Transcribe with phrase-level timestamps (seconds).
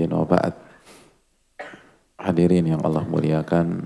[0.00, 0.32] Din wa.
[2.20, 3.84] Hadirin yang Allah muliakan,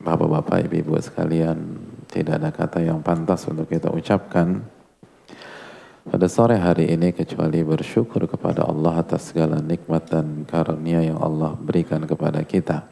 [0.00, 4.64] Bapak-bapak, Ibu-ibu sekalian, tidak ada kata yang pantas untuk kita ucapkan
[6.04, 11.56] pada sore hari ini kecuali bersyukur kepada Allah atas segala nikmat dan karunia yang Allah
[11.56, 12.84] berikan kepada kita.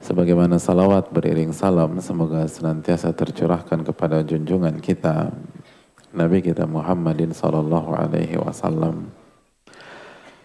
[0.00, 5.28] Sebagaimana salawat beriring salam, semoga senantiasa tercurahkan kepada junjungan kita,
[6.16, 9.12] Nabi kita Muhammadin Sallallahu Alaihi Wasallam,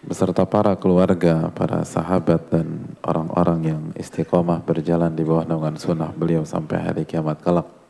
[0.02, 6.42] beserta para keluarga, para sahabat dan orang-orang yang istiqomah berjalan di bawah naungan sunnah beliau
[6.42, 7.82] sampai hari kiamat kelak.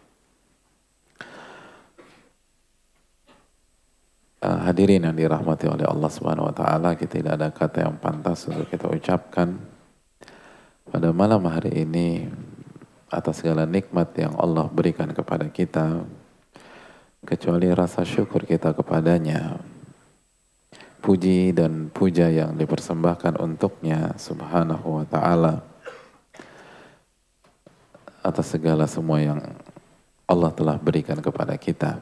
[4.42, 8.44] uh, hadirin yang dirahmati oleh Allah Subhanahu wa taala, kita tidak ada kata yang pantas
[8.50, 9.54] untuk kita ucapkan
[10.90, 12.26] pada malam hari ini
[13.08, 16.02] atas segala nikmat yang Allah berikan kepada kita
[17.22, 19.62] kecuali rasa syukur kita kepadanya
[21.02, 25.66] puji dan puja yang dipersembahkan untuknya subhanahu wa ta'ala
[28.22, 29.42] atas segala semua yang
[30.30, 31.98] Allah telah berikan kepada kita.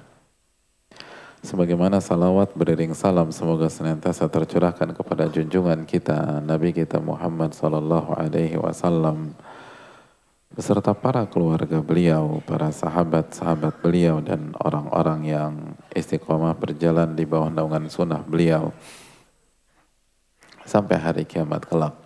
[1.40, 8.60] Sebagaimana salawat beriring salam semoga senantiasa tercurahkan kepada junjungan kita Nabi kita Muhammad sallallahu alaihi
[8.60, 9.32] wasallam
[10.52, 15.52] beserta para keluarga beliau, para sahabat-sahabat beliau dan orang-orang yang
[15.94, 18.70] istiqomah berjalan di bawah naungan sunnah beliau
[20.64, 21.98] sampai hari kiamat kelak.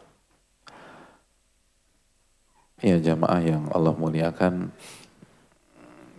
[2.84, 4.72] Ya jamaah yang Allah muliakan,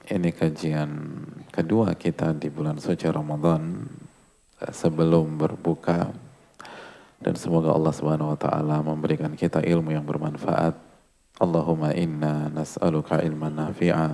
[0.10, 0.90] ini kajian
[1.50, 3.90] kedua kita di bulan suci Ramadan
[4.62, 6.14] eh, sebelum berbuka
[7.22, 10.78] dan semoga Allah Subhanahu wa taala memberikan kita ilmu yang bermanfaat.
[11.36, 14.08] Allahumma inna nas'aluka ilman nafi'a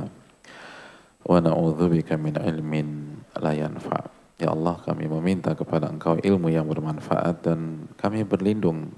[1.22, 3.11] wa na'udzubika min ilmin
[3.42, 4.22] la yanfa'.
[4.42, 8.90] Ya Allah, kami meminta kepada Engkau ilmu yang bermanfaat dan kami berlindung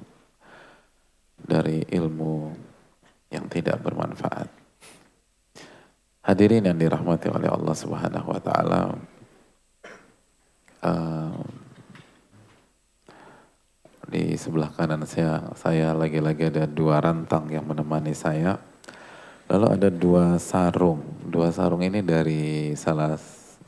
[1.36, 2.56] dari ilmu
[3.28, 4.48] yang tidak bermanfaat.
[6.24, 8.81] Hadirin yang dirahmati oleh Allah Subhanahu wa taala.
[10.84, 11.36] Uh,
[14.08, 18.56] di sebelah kanan saya saya lagi-lagi ada dua rantang yang menemani saya.
[19.52, 21.04] Lalu ada dua sarung.
[21.28, 23.20] Dua sarung ini dari salah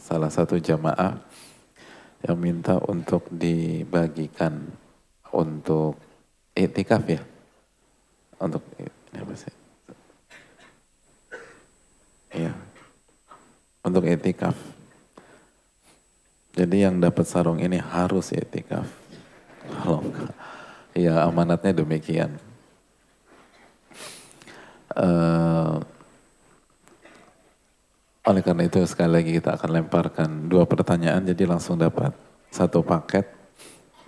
[0.06, 1.18] salah satu jamaah
[2.22, 4.70] yang minta untuk dibagikan
[5.34, 5.98] untuk
[6.54, 7.22] itikaf ya.
[8.38, 9.56] Untuk ini apa sih?
[12.36, 12.52] ya
[13.86, 14.54] untuk etikaf.
[16.56, 18.88] Jadi yang dapat sarung ini harus etikaf.
[19.66, 20.04] Kalau
[20.96, 22.36] ya amanatnya demikian.
[24.96, 25.84] Uh,
[28.26, 32.12] oleh karena itu sekali lagi kita akan lemparkan dua pertanyaan jadi langsung dapat
[32.50, 33.36] satu paket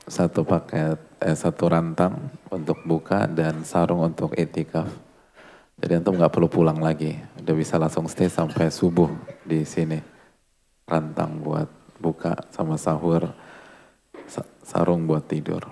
[0.08, 4.88] satu paket eh, satu rantang untuk buka dan sarung untuk etikaf.
[5.78, 9.14] Jadi antum nggak perlu pulang lagi, udah bisa langsung stay sampai subuh
[9.46, 10.02] di sini.
[10.90, 11.70] Rantang buat
[12.02, 13.30] buka sama sahur,
[14.66, 15.70] sarung buat tidur.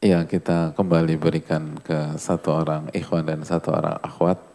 [0.00, 4.49] Iya kita kembali berikan ke satu orang ikhwan dan satu orang akhwat.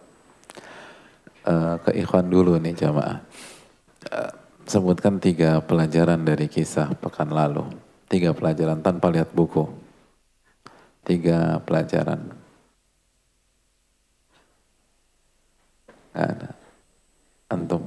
[1.46, 3.22] Uh, ke ikhwan dulu nih jamaah.
[4.10, 4.34] Uh,
[4.66, 7.70] sebutkan tiga pelajaran dari kisah pekan lalu.
[8.10, 9.70] Tiga pelajaran tanpa lihat buku.
[11.06, 12.34] Tiga pelajaran.
[16.18, 16.50] Gak ada.
[17.54, 17.86] Antum.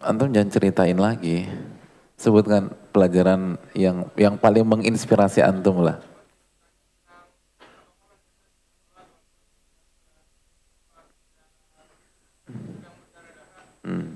[0.00, 1.44] Antum jangan ceritain lagi.
[2.16, 6.00] Sebutkan pelajaran yang yang paling menginspirasi antum lah.
[13.86, 14.15] Hmm.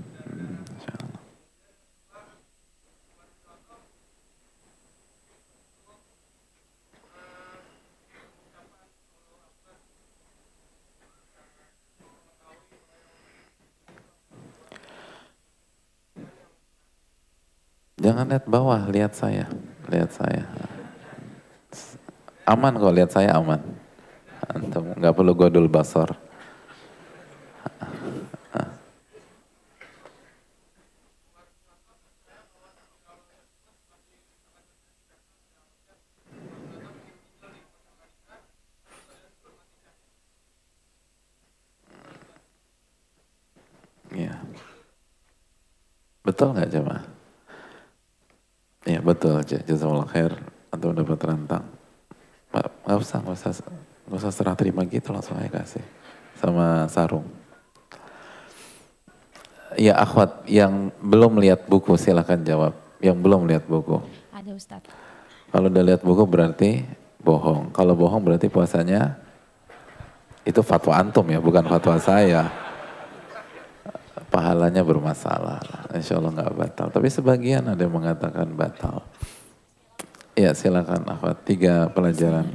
[18.00, 19.44] Jangan lihat bawah, lihat saya.
[19.92, 20.48] Lihat saya.
[22.48, 23.60] Aman kok, lihat saya aman.
[24.48, 26.16] Antum nggak perlu godul basor.
[44.10, 44.34] Iya.
[46.24, 47.09] Betul nggak jemaah?
[48.90, 50.34] Ya betul, jazakallah khair.
[50.74, 51.62] Atau dapat rantang.
[52.50, 53.52] Nggak usah, nggak usah,
[54.10, 55.86] nggak usah serah terima gitu langsung aja kasih
[56.34, 57.22] sama sarung.
[59.78, 62.74] Ya akhwat yang belum lihat buku silahkan jawab.
[62.98, 64.02] Yang belum lihat buku.
[64.34, 64.82] Ada Ustaz.
[65.54, 66.82] Kalau udah lihat buku berarti
[67.22, 67.70] bohong.
[67.70, 69.14] Kalau bohong berarti puasanya
[70.42, 72.50] itu fatwa antum ya, bukan fatwa saya.
[74.30, 75.58] Pahalanya bermasalah.
[75.90, 76.86] Insya Allah nggak batal.
[76.94, 79.02] Tapi sebagian ada yang mengatakan batal.
[80.38, 81.42] Ya silakan Ahmad.
[81.42, 82.46] Tiga pelajaran.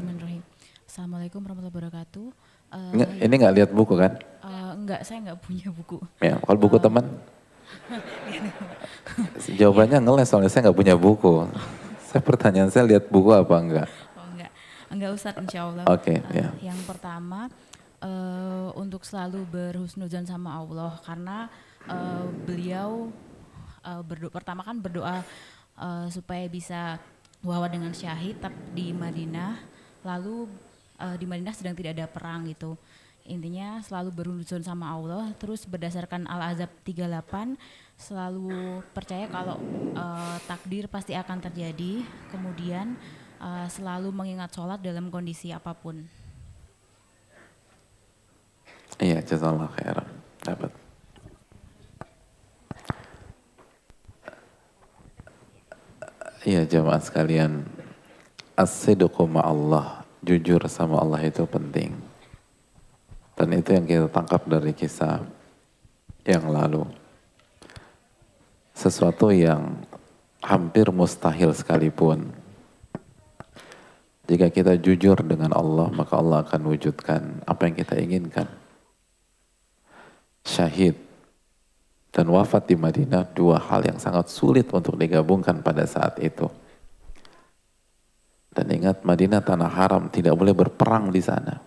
[0.87, 2.27] Assalamualaikum warahmatullahi wabarakatuh.
[2.71, 4.15] Uh, ini nggak lihat buku kan?
[4.39, 5.99] Uh, enggak, saya nggak punya buku.
[6.23, 7.05] Ya, kalau buku uh, teman?
[9.59, 11.43] Jawabannya ngeles soalnya saya nggak punya buku.
[12.07, 13.89] Saya pertanyaan saya lihat buku apa enggak?
[14.15, 14.51] Oh enggak,
[14.87, 15.83] enggak usah insya Allah.
[15.91, 16.47] Oke, okay, uh, ya.
[16.71, 17.51] Yang pertama,
[17.99, 21.51] uh, untuk selalu berhusnuzan sama Allah karena
[21.89, 23.09] uh, beliau
[23.85, 25.21] uh, berdoa pertama kan berdoa
[25.77, 26.97] uh, supaya bisa
[27.45, 28.41] wafat dengan syahid
[28.73, 29.61] di Madinah.
[30.01, 30.49] Lalu
[30.97, 32.77] uh, di Madinah sedang tidak ada perang gitu.
[33.25, 37.57] Intinya selalu berhusnuzon sama Allah terus berdasarkan Al-Azab 38
[37.97, 39.57] selalu percaya kalau
[39.97, 42.05] uh, takdir pasti akan terjadi.
[42.29, 42.93] Kemudian
[43.41, 46.05] uh, selalu mengingat sholat dalam kondisi apa pun.
[49.01, 50.07] Iya jazakallah khairan.
[50.45, 50.84] Dapat
[56.45, 57.65] Iya jamaah sekalian.
[58.53, 61.97] As-sidqu Allah Jujur sama Allah itu penting.
[63.33, 65.25] Dan itu yang kita tangkap dari kisah
[66.21, 66.83] Yang lalu.
[68.77, 69.89] Sesuatu yang
[70.45, 72.29] Hampir mustahil sekalipun.
[74.29, 78.45] Jika kita jujur dengan Allah Maka Allah akan wujudkan Apa yang kita inginkan.
[80.45, 81.04] Syahid
[82.15, 86.47] dan wafat di Madinah dua hal yang sangat sulit untuk digabungkan pada saat itu.
[88.55, 91.59] Dan ingat Madinah tanah haram tidak boleh berperang di sana.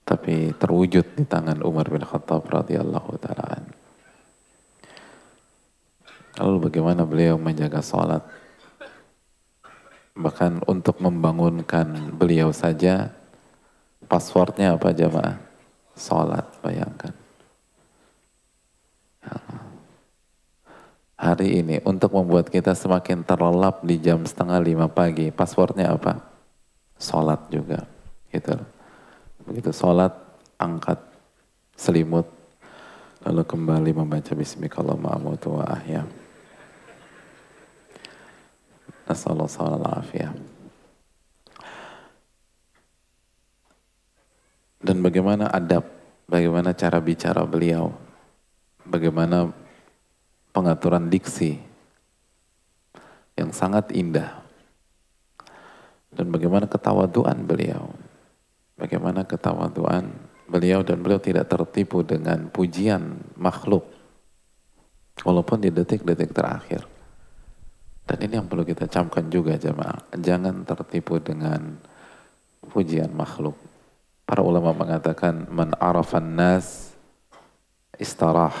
[0.00, 3.68] Tapi terwujud di tangan Umar bin Khattab radhiyallahu taala.
[6.40, 8.24] Lalu bagaimana beliau menjaga sholat?
[10.16, 13.12] Bahkan untuk membangunkan beliau saja,
[14.08, 15.49] passwordnya apa jamaah?
[16.00, 17.12] Sholat, bayangkan.
[21.20, 26.16] Hari ini untuk membuat kita semakin terlelap di jam setengah lima pagi, passwordnya apa?
[26.96, 27.84] Sholat juga.
[28.32, 28.56] Gitu.
[29.44, 30.16] Begitu sholat,
[30.56, 30.96] angkat
[31.76, 32.24] selimut,
[33.20, 36.02] lalu kembali membaca Bismillahirrahmanirrahim wa ahya.
[39.04, 40.59] Nasallallahu
[44.80, 45.84] dan bagaimana adab,
[46.24, 47.92] bagaimana cara bicara beliau,
[48.88, 49.52] bagaimana
[50.56, 51.60] pengaturan diksi
[53.36, 54.40] yang sangat indah,
[56.16, 57.92] dan bagaimana ketawaduan beliau,
[58.80, 60.08] bagaimana ketawaduan
[60.48, 63.84] beliau dan beliau tidak tertipu dengan pujian makhluk,
[65.20, 66.88] walaupun di detik-detik terakhir.
[68.08, 71.78] Dan ini yang perlu kita camkan juga jemaah, jangan tertipu dengan
[72.66, 73.69] pujian makhluk
[74.30, 76.94] Para ulama mengatakan man arafan nas
[77.98, 78.54] istarah.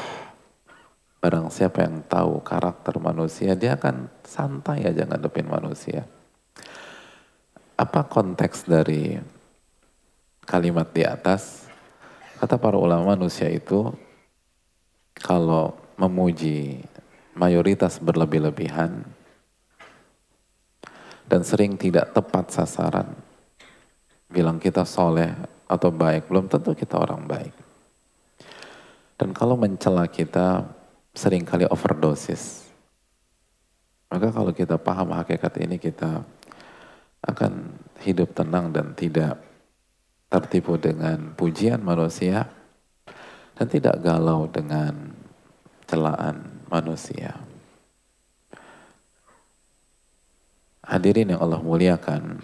[1.22, 6.10] Barang siapa yang tahu karakter manusia, dia akan santai aja ngadepin manusia.
[7.78, 9.14] Apa konteks dari
[10.42, 11.70] kalimat di atas?
[12.42, 13.94] Kata para ulama manusia itu
[15.22, 16.82] kalau memuji
[17.38, 19.06] mayoritas berlebih-lebihan
[21.30, 23.14] dan sering tidak tepat sasaran,
[24.26, 27.54] bilang kita soleh, atau baik, belum tentu kita orang baik.
[29.14, 30.66] Dan kalau mencela kita
[31.14, 32.66] sering kali overdosis.
[34.10, 36.26] Maka kalau kita paham hakikat ini kita
[37.22, 39.38] akan hidup tenang dan tidak
[40.26, 42.50] tertipu dengan pujian manusia
[43.54, 45.14] dan tidak galau dengan
[45.86, 47.38] celaan manusia.
[50.80, 52.42] Hadirin yang Allah muliakan,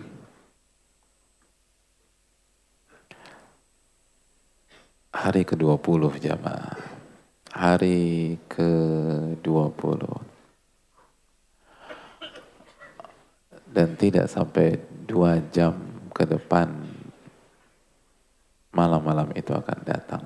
[5.16, 6.76] hari ke-20 jamaah.
[7.56, 10.02] Hari ke-20.
[13.72, 14.76] Dan tidak sampai
[15.08, 15.72] dua jam
[16.12, 16.68] ke depan
[18.76, 20.24] malam-malam itu akan datang.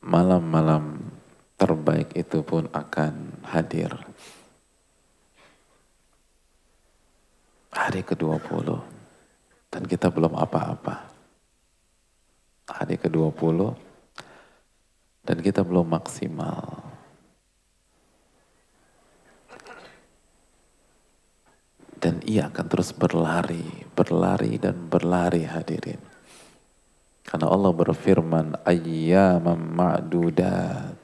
[0.00, 1.12] Malam-malam
[1.56, 3.92] terbaik itu pun akan hadir.
[7.72, 8.99] Hari ke-20
[9.70, 11.08] dan kita belum apa-apa.
[12.70, 13.74] hari ke-20
[15.26, 16.86] dan kita belum maksimal.
[21.98, 25.98] Dan ia akan terus berlari, berlari dan berlari hadirin.
[27.26, 30.94] Karena Allah berfirman, ayyamam ma'dudat.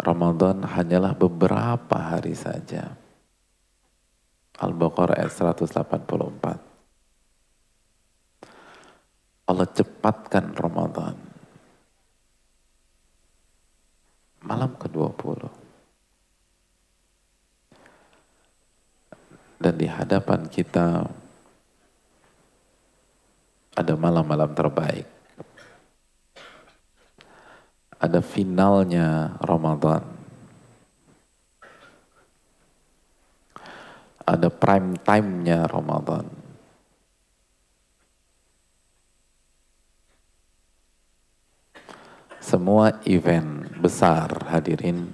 [0.00, 2.99] Ramadan hanyalah beberapa hari saja.
[4.60, 6.60] Al-Baqarah ayat 184.
[9.48, 11.16] Allah cepatkan Ramadan.
[14.44, 15.48] Malam ke-20.
[19.60, 21.08] Dan di hadapan kita
[23.80, 25.08] ada malam-malam terbaik.
[28.00, 30.19] Ada finalnya Ramadan.
[34.30, 36.30] Ada prime time-nya Ramadan.
[42.38, 45.10] Semua event besar hadirin.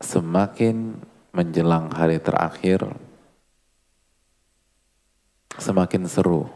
[0.00, 0.96] Semakin
[1.36, 2.88] menjelang hari terakhir
[5.60, 6.48] semakin seru.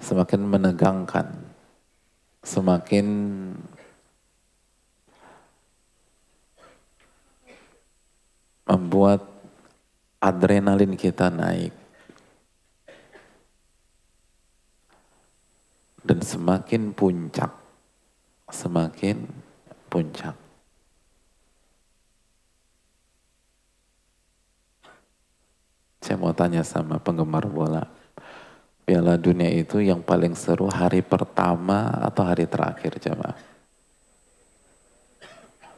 [0.00, 1.28] Semakin menegangkan.
[2.40, 3.06] Semakin
[8.68, 9.24] membuat
[10.20, 11.72] adrenalin kita naik
[16.04, 17.52] dan semakin puncak,
[18.52, 19.24] semakin
[19.88, 20.36] puncak.
[26.04, 27.84] Saya mau tanya sama penggemar bola,
[28.88, 33.36] Piala Dunia itu yang paling seru hari pertama atau hari terakhir coba?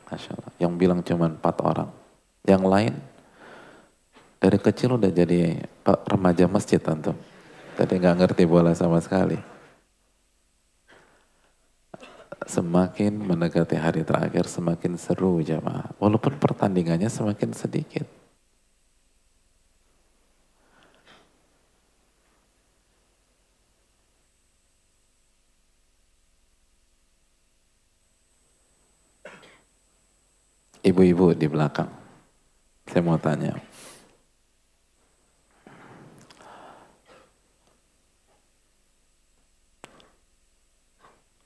[0.06, 0.52] Masya Allah.
[0.62, 1.99] Yang bilang cuma empat orang.
[2.44, 2.94] Yang lain
[4.40, 7.12] dari kecil udah jadi remaja masjid tentu.
[7.76, 9.60] Tadi nggak ngerti bola sama sekali
[12.50, 15.94] semakin mendekati hari terakhir semakin seru jamaah.
[16.02, 18.06] Walaupun pertandingannya semakin sedikit.
[30.80, 31.99] Ibu-ibu di belakang.
[32.90, 33.54] Saya mau tanya.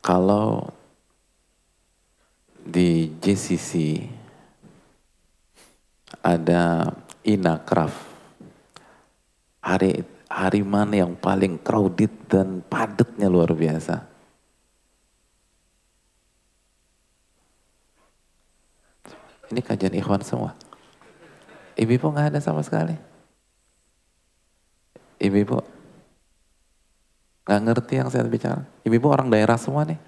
[0.01, 0.73] Kalau
[2.65, 4.01] di JCC
[6.25, 6.89] ada
[7.29, 7.93] Inakraf.
[9.61, 14.01] Hari hari mana yang paling crowded dan padatnya luar biasa?
[19.53, 20.64] Ini kajian ikhwan semua.
[21.75, 22.95] Ibu-ibu nggak ada sama sekali.
[25.19, 25.59] Ibu-ibu
[27.45, 28.63] nggak ngerti yang saya bicara.
[28.87, 29.99] Ibu-ibu orang daerah semua nih.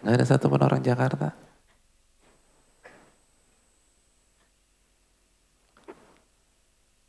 [0.00, 1.32] Nggak ada satu pun orang Jakarta.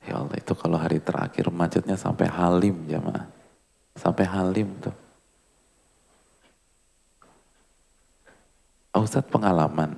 [0.03, 3.31] Ya Allah itu kalau hari terakhir macetnya sampai Halim jamaah.
[3.95, 4.95] Sampai Halim tuh.
[8.91, 9.95] Ustadz pengalaman,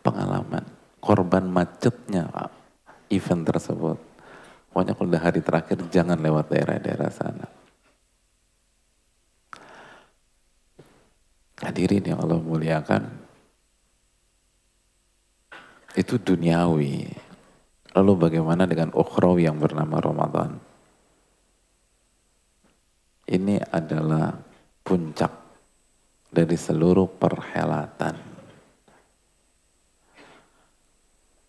[0.00, 0.62] pengalaman,
[1.02, 2.30] korban macetnya
[3.10, 3.98] event tersebut.
[4.70, 7.46] Pokoknya kalau udah hari terakhir jangan lewat daerah-daerah sana.
[11.60, 13.02] Hadirin yang Allah muliakan,
[15.92, 17.06] itu duniawi.
[17.92, 20.56] Lalu bagaimana dengan ukhrawi yang bernama Ramadan?
[23.28, 24.32] Ini adalah
[24.80, 25.32] puncak
[26.32, 28.31] dari seluruh perhelatan.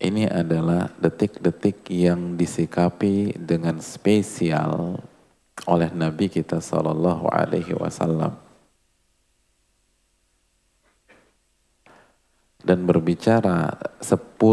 [0.04, 5.00] Ini adalah detik-detik yang disikapi dengan spesial
[5.64, 8.36] oleh Nabi kita Sallallahu Alaihi Wasallam.
[12.60, 14.44] Dan berbicara 10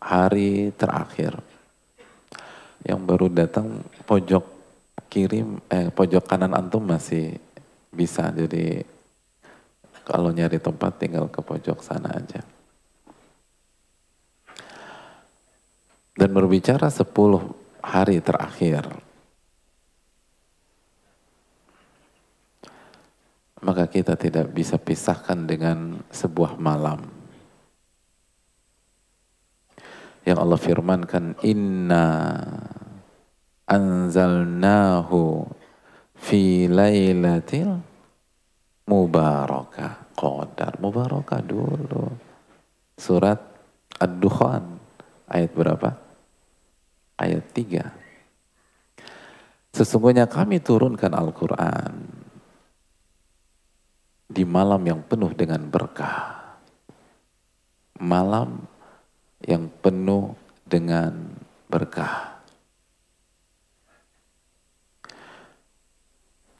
[0.00, 1.36] hari terakhir.
[2.80, 4.48] Yang baru datang pojok
[5.12, 7.36] kiri eh pojok kanan antum masih
[7.92, 8.32] bisa.
[8.32, 8.80] Jadi
[10.08, 12.40] kalau nyari tempat tinggal ke pojok sana aja
[16.20, 17.08] dan berbicara 10
[17.80, 18.84] hari terakhir.
[23.64, 27.08] Maka kita tidak bisa pisahkan dengan sebuah malam.
[30.28, 32.08] Yang Allah firmankan inna
[33.64, 35.48] anzalnahu
[36.20, 37.80] fi lailatil
[38.84, 42.12] mubarakah qadar mubarakah dulu.
[43.00, 43.40] Surat
[43.96, 44.80] ad-dukhan
[45.30, 46.09] Ayat berapa?
[47.20, 49.76] Ayat 3.
[49.76, 52.08] Sesungguhnya kami turunkan Al-Quran
[54.24, 56.40] di malam yang penuh dengan berkah.
[58.00, 58.64] Malam
[59.44, 60.32] yang penuh
[60.64, 61.36] dengan
[61.68, 62.40] berkah.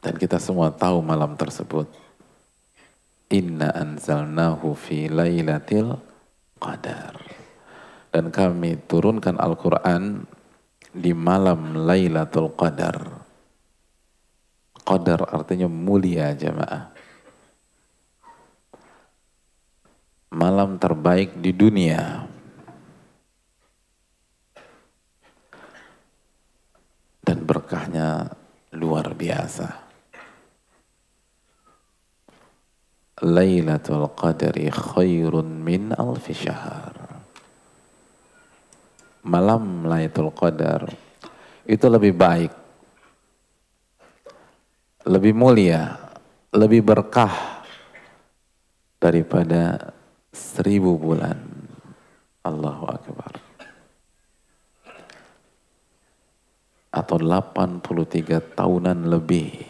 [0.05, 1.89] Dan kita semua tahu malam tersebut.
[3.33, 5.97] Inna anzalnahu fi laylatil
[6.61, 7.17] qadar.
[8.11, 10.27] Dan kami turunkan Al-Quran
[10.91, 12.99] di malam Lailatul Qadar.
[14.83, 16.91] Qadar artinya mulia jemaah.
[20.35, 22.27] Malam terbaik di dunia.
[27.23, 28.35] Dan berkahnya
[28.75, 29.69] luar biasa.
[33.21, 37.00] Lailatul Qadari khairun min alfi syahr
[39.25, 40.89] malam Lailatul Qadar
[41.69, 42.53] itu lebih baik,
[45.07, 45.97] lebih mulia,
[46.51, 47.63] lebih berkah
[49.01, 49.93] daripada
[50.33, 51.39] seribu bulan.
[52.41, 53.33] Allahu Akbar.
[56.91, 59.63] Atau 83 tahunan lebih.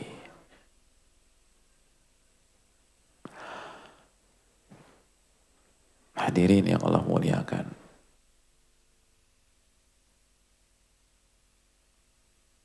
[6.16, 7.79] Hadirin yang Allah muliakan.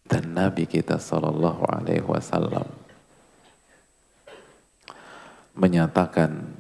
[0.06, 2.70] Dan Nabi kita Shallallahu Alaihi Wasallam
[5.58, 6.56] menyatakan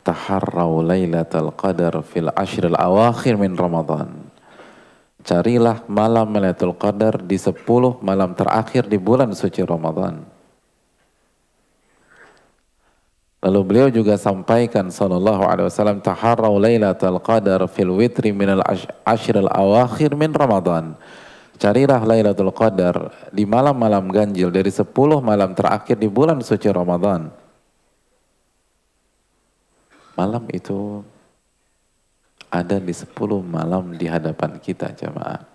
[0.00, 4.32] taharrau lailatul qadar fil ashril awakhir min Ramadan.
[5.24, 7.64] Carilah malam Lailatul Qadar di 10
[8.04, 10.33] malam terakhir di bulan suci Ramadan
[13.44, 18.64] Lalu beliau juga sampaikan sallallahu alaihi wasallam taharrau lailatul qadar fil witri minal
[19.04, 20.96] ashril awakhir min Ramadan.
[21.54, 24.90] Carilah Lailatul Qadar di malam-malam ganjil dari 10
[25.22, 27.30] malam terakhir di bulan suci Ramadan.
[30.18, 30.98] Malam itu
[32.50, 33.14] ada di 10
[33.46, 35.46] malam di hadapan kita jemaah.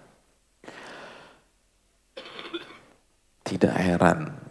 [3.44, 4.49] Tidak heran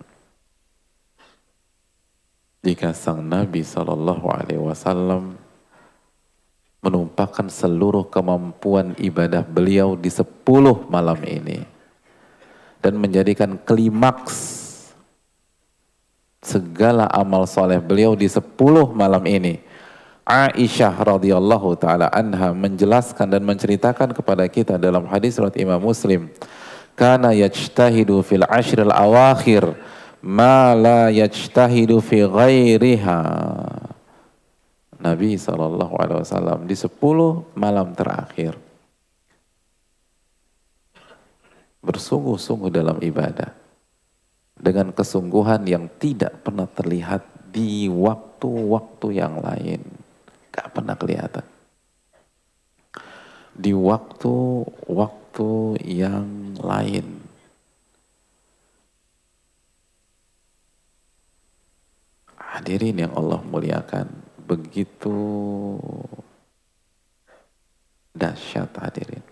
[2.63, 5.39] jika sang Nabi Shallallahu Alaihi Wasallam
[6.83, 11.67] menumpahkan seluruh kemampuan ibadah beliau di sepuluh malam ini
[12.79, 14.67] dan menjadikan klimaks
[16.39, 19.59] segala amal soleh beliau di sepuluh malam ini.
[20.29, 26.29] Aisyah radhiyallahu taala anha menjelaskan dan menceritakan kepada kita dalam hadis riwayat Imam Muslim,
[26.93, 29.73] kana yajtahidu fil ashril awakhir
[30.23, 33.21] ma la yajtahidu fi ghairiha.
[34.99, 38.59] Nabi Wasallam di sepuluh malam terakhir
[41.79, 43.55] bersungguh-sungguh dalam ibadah
[44.59, 49.81] dengan kesungguhan yang tidak pernah terlihat di waktu-waktu yang lain.
[50.51, 51.47] Gak pernah kelihatan.
[53.55, 55.51] Di waktu-waktu
[55.87, 57.18] yang lain.
[62.59, 64.11] Hadirin yang Allah muliakan,
[64.43, 65.15] begitu
[68.19, 69.23] dahsyat hadirin.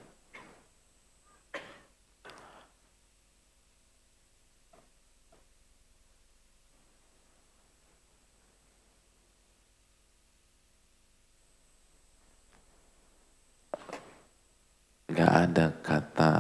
[15.11, 16.35] Gak ada kata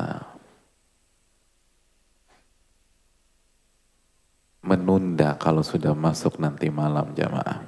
[4.66, 7.62] menunda kalau sudah masuk nanti malam jamaah.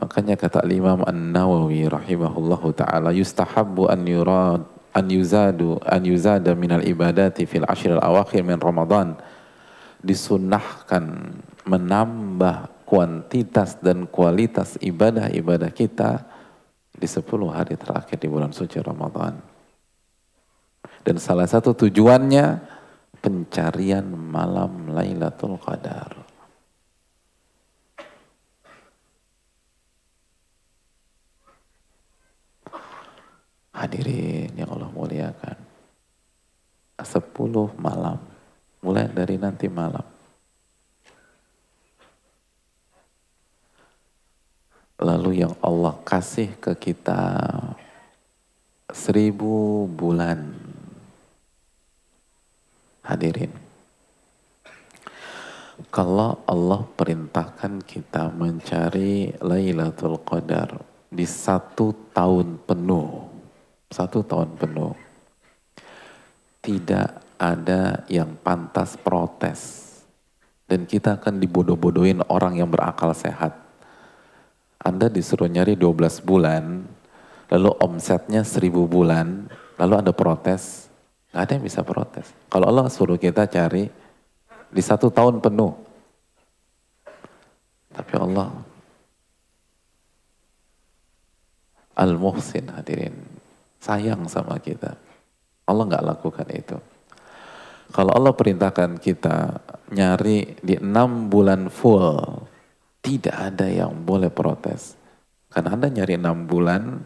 [0.00, 4.62] Makanya kata Imam An-Nawawi rahimahullahu taala yustahabbu an yurad
[4.96, 9.20] an yuzadu an yuzada minal ibadati fil ashr al awakhir min Ramadan
[10.00, 11.36] disunnahkan
[11.68, 16.24] menambah kuantitas dan kualitas ibadah-ibadah kita
[16.90, 19.36] di 10 hari terakhir di bulan suci Ramadan.
[21.04, 22.79] Dan salah satu tujuannya
[23.20, 26.26] pencarian malam Lailatul Qadar.
[33.76, 35.56] Hadirin yang Allah muliakan.
[37.00, 38.20] Sepuluh malam,
[38.84, 40.04] mulai dari nanti malam.
[45.00, 47.40] Lalu yang Allah kasih ke kita
[48.92, 50.59] seribu bulan
[53.00, 53.52] Hadirin.
[55.88, 60.76] Kalau Allah perintahkan kita mencari Lailatul Qadar
[61.08, 63.26] di satu tahun penuh,
[63.90, 64.94] satu tahun penuh,
[66.60, 69.88] tidak ada yang pantas protes.
[70.70, 73.58] Dan kita akan dibodoh-bodohin orang yang berakal sehat.
[74.78, 76.86] Anda disuruh nyari 12 bulan,
[77.50, 80.79] lalu omsetnya 1000 bulan, lalu Anda protes,
[81.30, 82.26] nggak ada yang bisa protes.
[82.50, 83.86] Kalau Allah suruh kita cari
[84.70, 85.72] di satu tahun penuh,
[87.90, 88.50] tapi Allah
[92.00, 93.12] Al-Muhsin hadirin.
[93.80, 94.96] Sayang sama kita.
[95.68, 96.76] Allah nggak lakukan itu.
[97.90, 102.46] Kalau Allah perintahkan kita nyari di enam bulan full,
[103.02, 104.94] tidak ada yang boleh protes.
[105.50, 107.02] Karena Anda nyari enam bulan,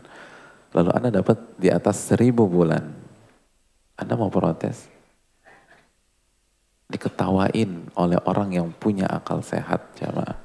[0.76, 3.03] lalu Anda dapat di atas seribu bulan.
[3.94, 4.90] Anda mau protes?
[6.90, 10.44] Diketawain oleh orang yang punya akal sehat, jamaah.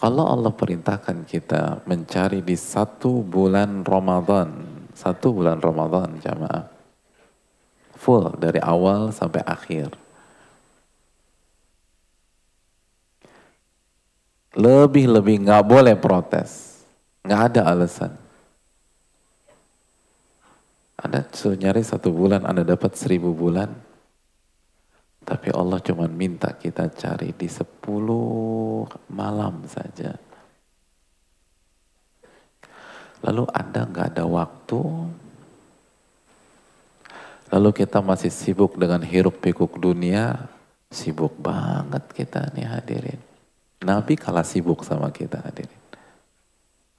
[0.00, 4.64] Kalau Allah perintahkan kita mencari di satu bulan Ramadan,
[4.96, 6.66] satu bulan Ramadan jamaah,
[7.94, 9.92] full dari awal sampai akhir.
[14.56, 16.82] Lebih-lebih nggak boleh protes,
[17.22, 18.19] nggak ada alasan.
[21.00, 23.72] Anda nyari satu bulan, Anda dapat seribu bulan,
[25.24, 30.12] tapi Allah cuma minta kita cari di sepuluh malam saja.
[33.24, 34.80] Lalu Anda nggak ada waktu,
[37.48, 40.52] lalu kita masih sibuk dengan hiruk pikuk dunia,
[40.92, 43.20] sibuk banget kita nih hadirin.
[43.80, 45.80] Nabi kalah sibuk sama kita hadirin.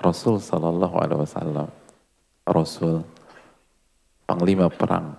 [0.01, 1.69] Rasul Sallallahu Alaihi Wasallam,
[2.49, 3.05] Rasul,
[4.31, 5.11] panglima perang,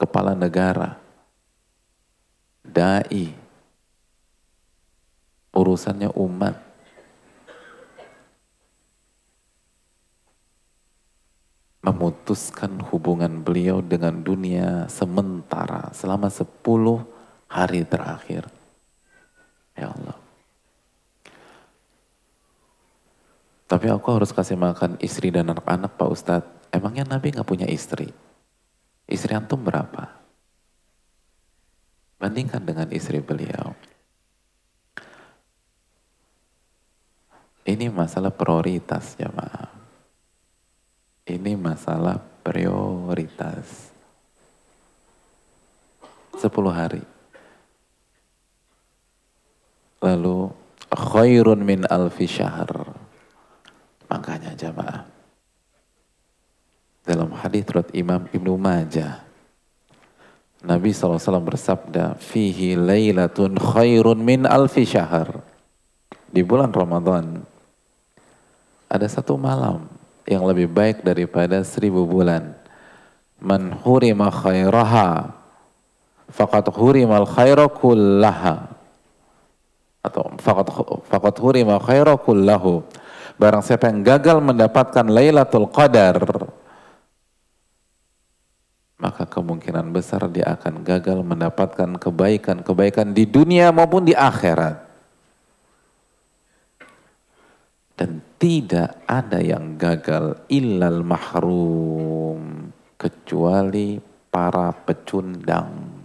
[0.00, 0.96] kepala negara,
[2.64, 3.28] dai,
[5.52, 6.56] urusannya umat.
[11.84, 17.04] Memutuskan hubungan beliau dengan dunia sementara selama sepuluh
[17.52, 18.48] hari terakhir.
[19.76, 20.16] Ya Allah.
[23.68, 26.55] Tapi aku harus kasih makan istri dan anak-anak Pak Ustadz.
[26.74, 28.10] Emangnya Nabi nggak punya istri?
[29.06, 30.10] Istri antum berapa?
[32.18, 33.76] Bandingkan dengan istri beliau.
[37.66, 39.74] Ini masalah prioritas maaf.
[41.26, 43.90] Ini masalah prioritas.
[46.38, 47.02] Sepuluh hari.
[49.98, 50.54] Lalu
[50.94, 52.70] khairun min alfi syahr.
[54.06, 55.15] Makanya jamaah.
[57.06, 59.26] Dalam hadis riwayat Imam Ibnu Majah
[60.66, 65.30] Nabi SAW bersabda, Fihi laylatun khairun min alfi syahr.
[66.26, 67.46] Di bulan Ramadan,
[68.90, 69.86] ada satu malam
[70.26, 72.50] yang lebih baik daripada seribu bulan.
[73.38, 75.30] Man hurima khairaha,
[76.34, 78.66] faqad hurimal khaira kullaha.
[80.02, 80.66] Atau faqad,
[81.06, 82.82] faqad hurima khaira kullahu.
[83.38, 86.16] Barang siapa yang gagal mendapatkan Lailatul Qadar,
[88.96, 94.88] maka kemungkinan besar dia akan gagal mendapatkan kebaikan-kebaikan di dunia maupun di akhirat.
[97.96, 102.68] Dan tidak ada yang gagal illal mahrum
[103.00, 105.96] kecuali para pecundang.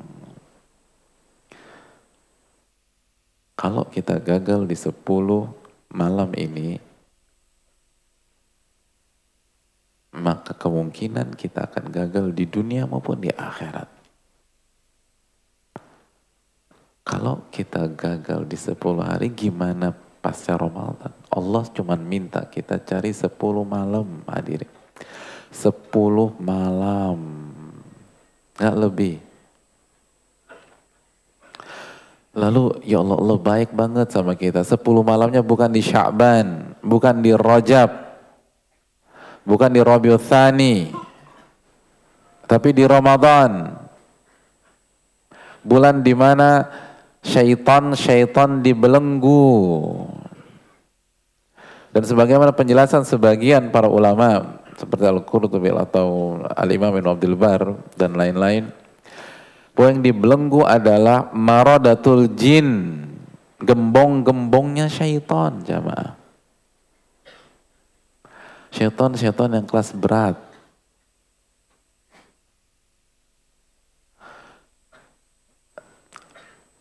[3.59, 5.03] Kalau kita gagal di 10
[5.91, 6.90] malam ini,
[10.11, 13.87] maka kemungkinan kita akan gagal di dunia maupun di akhirat.
[17.01, 21.11] Kalau kita gagal di 10 hari, gimana pasca Ramadan?
[21.33, 23.31] Allah cuma minta kita cari 10
[23.65, 24.69] malam hadirin.
[25.49, 27.19] 10 malam.
[28.55, 29.17] Gak lebih.
[32.31, 34.63] Lalu ya Allah, Allah baik banget sama kita.
[34.63, 38.00] 10 malamnya bukan di Sya'ban, bukan di Rajab,
[39.47, 40.91] bukan di Rabiul Thani,
[42.45, 43.79] tapi di Ramadan.
[45.61, 46.65] Bulan di mana
[47.21, 49.45] syaitan-syaitan dibelenggu.
[51.93, 58.73] Dan sebagaimana penjelasan sebagian para ulama seperti Al-Qurtubi atau Al-Imam Ibn Abdul Bar dan lain-lain
[59.75, 62.99] bahwa yang dibelenggu adalah maradatul jin
[63.61, 66.20] gembong-gembongnya syaitan jamaah
[68.71, 70.39] Syaitan-syaitan yang kelas berat.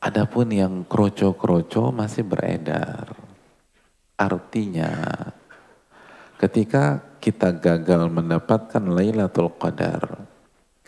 [0.01, 3.13] Adapun yang kroco-kroco masih beredar.
[4.17, 4.97] Artinya
[6.41, 10.25] ketika kita gagal mendapatkan Lailatul Qadar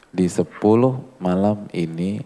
[0.08, 0.48] di 10
[1.20, 2.24] malam ini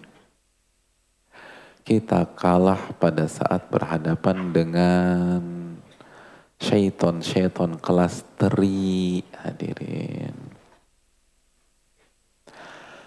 [1.87, 5.66] kita kalah pada saat berhadapan dengan
[6.61, 10.37] syaiton-syaiton kelas teri hadirin.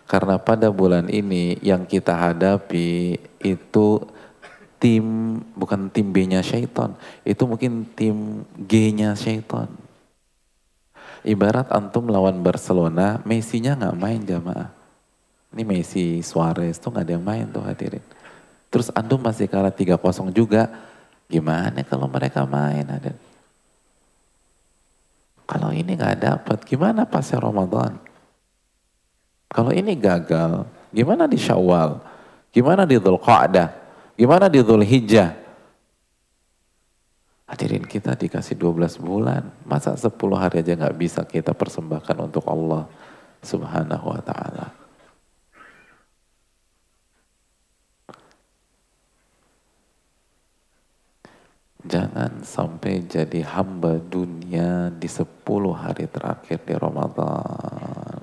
[0.10, 3.88] Karena pada bulan ini yang kita hadapi itu
[4.82, 9.70] tim bukan tim B-nya syaiton, itu mungkin tim G-nya syaiton.
[11.22, 14.72] Ibarat antum lawan Barcelona, Messi-nya nggak main jamaah.
[15.54, 18.02] Ini Messi, Suarez tuh nggak ada yang main tuh hadirin.
[18.74, 20.74] Terus antum masih kalah 3-0 juga.
[21.30, 23.29] Gimana kalau mereka main hadirin?
[25.50, 27.98] Kalau ini nggak dapat, gimana pasnya Ramadan?
[29.50, 31.98] Kalau ini gagal, gimana di Syawal?
[32.54, 33.74] Gimana di Dhul Qa'dah?
[34.14, 35.34] Gimana di Dhul Hijjah?
[37.50, 42.86] Hadirin kita dikasih 12 bulan, masa 10 hari aja nggak bisa kita persembahkan untuk Allah
[43.42, 44.79] subhanahu wa ta'ala.
[51.80, 58.20] Jangan sampai jadi hamba dunia di 10 hari terakhir di Ramadan.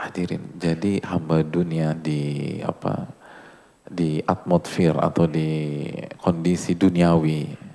[0.00, 3.04] Hadirin, jadi hamba dunia di apa
[3.84, 5.84] di atmosfer atau di
[6.16, 7.69] kondisi duniawi.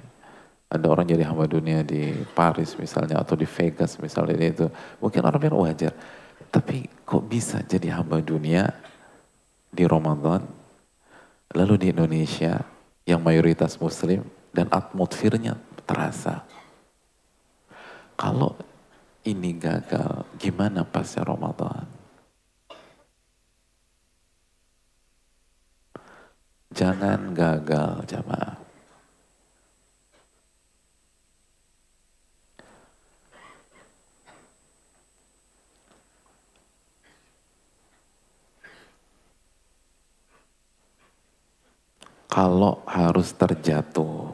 [0.76, 4.68] Ada orang jadi hamba dunia di Paris misalnya atau di Vegas misalnya itu.
[5.00, 5.96] Mungkin orang bilang wajar.
[6.52, 8.72] Tapi kok bisa jadi hamba dunia
[9.72, 10.44] di Ramadan,
[11.56, 12.64] lalu di Indonesia
[13.08, 14.24] yang mayoritas muslim
[14.56, 16.48] dan atmosfernya terasa.
[18.16, 18.56] Kalau
[19.28, 21.88] ini gagal, gimana pasca Ramadan?
[26.76, 28.65] Jangan gagal jamaah.
[42.36, 44.28] Kalau harus terjatuh,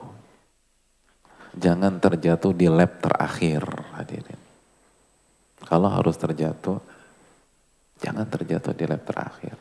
[1.53, 3.61] jangan terjatuh di lap terakhir
[3.93, 4.41] hadirin.
[5.61, 6.81] Kalau harus terjatuh,
[8.01, 9.53] jangan terjatuh di lap terakhir.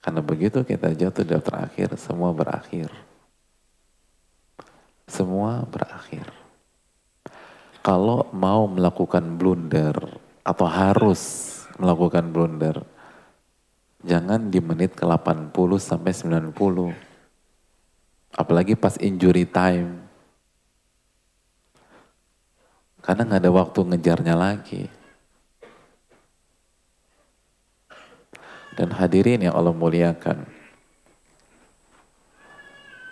[0.00, 2.88] Karena begitu kita jatuh di terakhir, semua berakhir.
[5.04, 6.24] Semua berakhir.
[7.84, 9.92] Kalau mau melakukan blunder
[10.40, 11.20] atau harus
[11.76, 12.80] melakukan blunder,
[14.08, 17.09] jangan di menit ke 80 sampai 90.
[18.40, 20.00] Apalagi pas injury time.
[23.04, 24.88] Karena nggak ada waktu ngejarnya lagi.
[28.80, 30.48] dan hadirin yang Allah muliakan.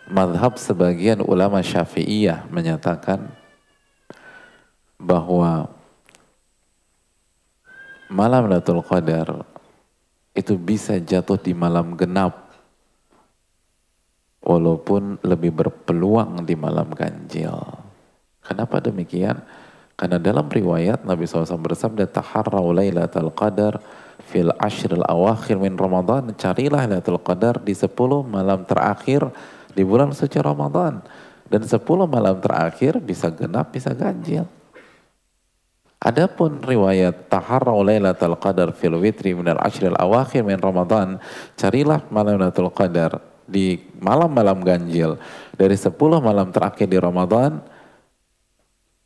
[0.08, 3.28] Madhab sebagian ulama syafi'iyah menyatakan
[4.96, 5.68] bahwa
[8.08, 9.44] malam Lailatul Qadar
[10.32, 12.47] itu bisa jatuh di malam genap
[14.48, 17.52] walaupun lebih berpeluang di malam ganjil.
[18.40, 19.44] Kenapa demikian?
[19.92, 23.76] Karena dalam riwayat Nabi SAW bersabda taharrau lailatul qadar
[24.24, 27.92] fil ashril awakhir min Ramadan carilah Lailatul Qadar di 10
[28.28, 29.24] malam terakhir
[29.72, 31.00] di bulan suci Ramadan
[31.48, 34.44] dan 10 malam terakhir bisa genap bisa ganjil
[35.98, 41.18] Adapun riwayat taharrau lailatul qadar fil witri min al ashril awakhir min Ramadan
[41.58, 45.16] carilah malam Lailatul Qadar di malam-malam ganjil
[45.56, 47.64] dari 10 malam terakhir di Ramadan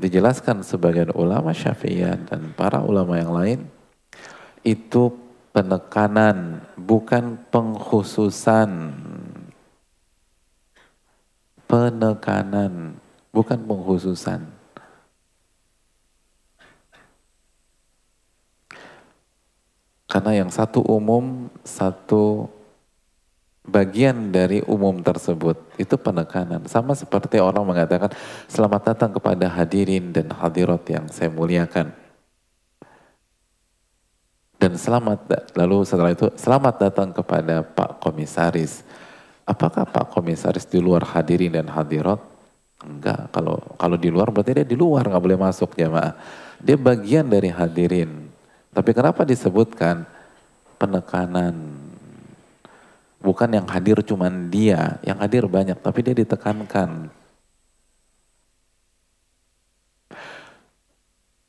[0.02, 3.60] dijelaskan sebagian ulama Syafi'iyah dan para ulama yang lain
[4.66, 5.14] itu
[5.52, 8.70] penekanan, bukan pengkhususan.
[11.68, 13.00] Penekanan,
[13.32, 14.44] bukan pengkhususan.
[20.04, 22.44] Karena yang satu umum, satu
[23.62, 26.66] bagian dari umum tersebut itu penekanan.
[26.66, 28.10] Sama seperti orang mengatakan
[28.50, 31.94] selamat datang kepada hadirin dan hadirat yang saya muliakan.
[34.58, 35.26] Dan selamat,
[35.58, 38.86] lalu setelah itu selamat datang kepada Pak Komisaris.
[39.42, 42.22] Apakah Pak Komisaris di luar hadirin dan hadirat?
[42.82, 46.14] Enggak, kalau kalau di luar berarti dia di luar, nggak boleh masuk jamaah.
[46.62, 48.30] Dia bagian dari hadirin.
[48.70, 50.06] Tapi kenapa disebutkan
[50.78, 51.81] penekanan?
[53.22, 57.14] Bukan yang hadir cuman dia, yang hadir banyak, tapi dia ditekankan.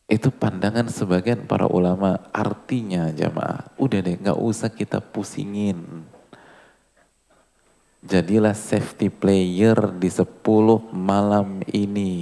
[0.05, 3.73] Itu pandangan sebagian para ulama artinya jamaah.
[3.81, 6.05] Udah deh nggak usah kita pusingin.
[8.03, 12.13] Jadilah safety player di 10 malam ini.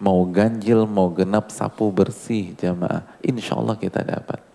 [0.00, 3.04] Mau ganjil, mau genap, sapu bersih jamaah.
[3.20, 4.51] Insya Allah kita dapat.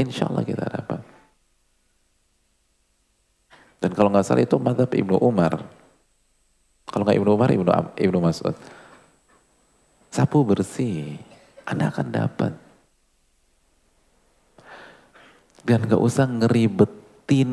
[0.00, 1.00] Insya Allah kita dapat.
[3.80, 5.60] Dan kalau nggak salah itu madhab Ibnu Umar.
[6.88, 8.56] Kalau nggak Ibnu Umar, Ibnu, Ibnu Mas'ud.
[10.08, 11.20] Sapu bersih,
[11.68, 12.52] Anda akan dapat.
[15.60, 17.52] Dan gak usah ngeribetin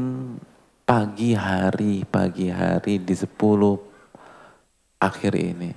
[0.87, 3.27] pagi hari, pagi hari di 10
[4.97, 5.71] akhir ini.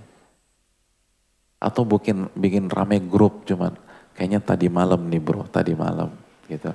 [1.61, 3.77] Atau bikin bikin rame grup cuman
[4.17, 6.75] kayaknya tadi malam nih bro, tadi malam gitu.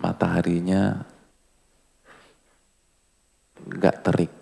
[0.00, 1.04] Mataharinya
[3.68, 4.32] gak terik.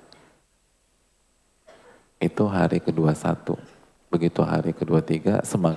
[2.23, 3.59] Itu hari kedua satu.
[4.09, 5.77] Begitu hari kedua tiga, semak,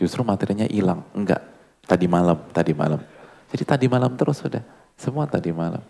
[0.00, 1.04] justru materinya hilang.
[1.12, 1.44] Enggak,
[1.88, 3.00] Tadi malam, tadi malam.
[3.48, 4.60] Jadi tadi malam terus sudah.
[4.92, 5.80] Semua tadi malam.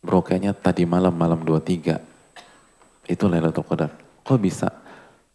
[0.00, 2.07] Bro kayaknya tadi malam, malam 23.
[3.08, 3.90] Itu Lailatul Qadar.
[4.22, 4.68] Kok bisa?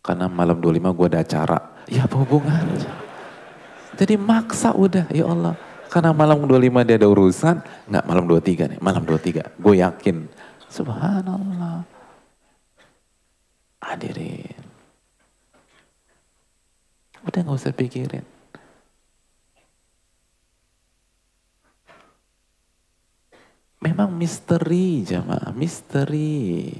[0.06, 1.60] Karena malam 25 gue ada acara.
[1.90, 2.86] Ya apa hubungannya?
[3.98, 5.58] Jadi maksa udah, ya Allah.
[5.90, 7.56] Karena malam 25 dia ada urusan,
[7.90, 9.58] nggak malam 23 nih, malam 23.
[9.58, 10.30] Gue yakin.
[10.70, 11.86] Subhanallah.
[13.84, 14.64] Hadirin.
[17.24, 18.26] Udah gak usah pikirin.
[23.84, 26.72] Memang misteri jamaah, misteri.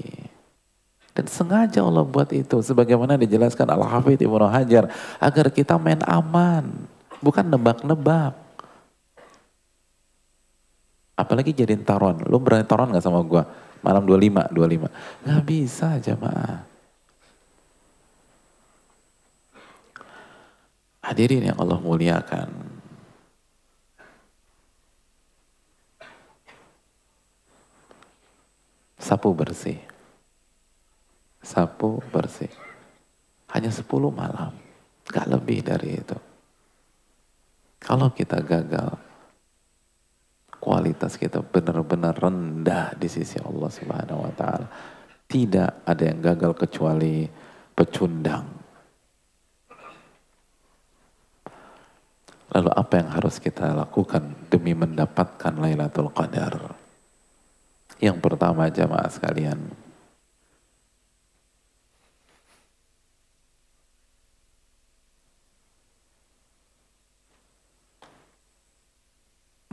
[1.14, 2.58] Dan sengaja Allah buat itu.
[2.58, 4.90] Sebagaimana dijelaskan Al-Hafidh Ibnu Hajar.
[5.22, 6.66] Agar kita main aman.
[7.22, 8.34] Bukan nebak-nebak.
[11.14, 12.18] Apalagi jadiin taruhan.
[12.26, 13.46] Lu berani taruhan gak sama gue?
[13.78, 14.90] Malam 25, 25.
[15.22, 16.66] Gak bisa jamaah.
[21.04, 22.48] Hadirin yang Allah muliakan.
[28.96, 29.83] Sapu bersih.
[31.44, 32.50] Sapu bersih.
[33.52, 34.56] Hanya 10 malam.
[35.04, 36.16] Gak lebih dari itu.
[37.78, 38.96] Kalau kita gagal,
[40.56, 44.66] kualitas kita benar-benar rendah di sisi Allah Subhanahu wa taala.
[45.28, 47.28] Tidak ada yang gagal kecuali
[47.76, 48.64] pecundang
[52.54, 56.78] Lalu apa yang harus kita lakukan demi mendapatkan Lailatul Qadar?
[57.98, 59.58] Yang pertama jamaah sekalian,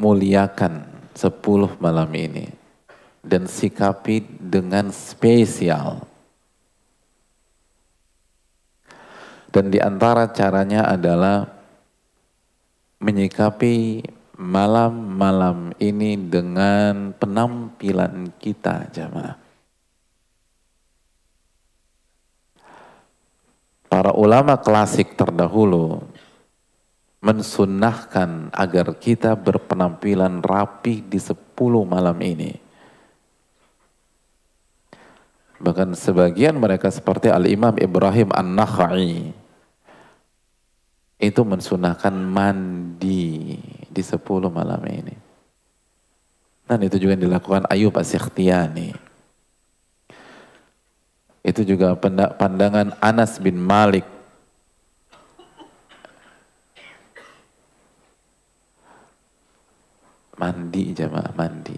[0.02, 2.50] muliakan sepuluh malam ini
[3.22, 6.10] dan sikapi dengan spesial.
[9.54, 11.46] Dan di antara caranya adalah
[12.98, 14.02] menyikapi
[14.42, 19.38] malam-malam ini dengan penampilan kita jamaah.
[23.92, 26.00] Para ulama klasik terdahulu
[27.22, 32.58] mensunahkan agar kita berpenampilan rapi di sepuluh malam ini.
[35.62, 39.30] Bahkan sebagian mereka seperti Al-Imam Ibrahim An-Nakhai
[41.22, 45.14] itu mensunahkan mandi di 10 malam ini.
[46.66, 48.90] Dan itu juga dilakukan Ayub Asyikhtiyani.
[51.46, 51.94] Itu juga
[52.34, 54.06] pandangan Anas bin Malik.
[60.42, 61.78] Mandi jamaah, mandi.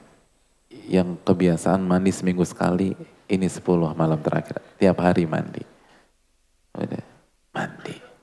[0.88, 2.96] Yang kebiasaan mandi seminggu sekali,
[3.28, 4.64] ini 10 malam terakhir.
[4.80, 5.64] Tiap hari mandi.
[6.80, 7.04] Udah,
[7.52, 8.14] mandi.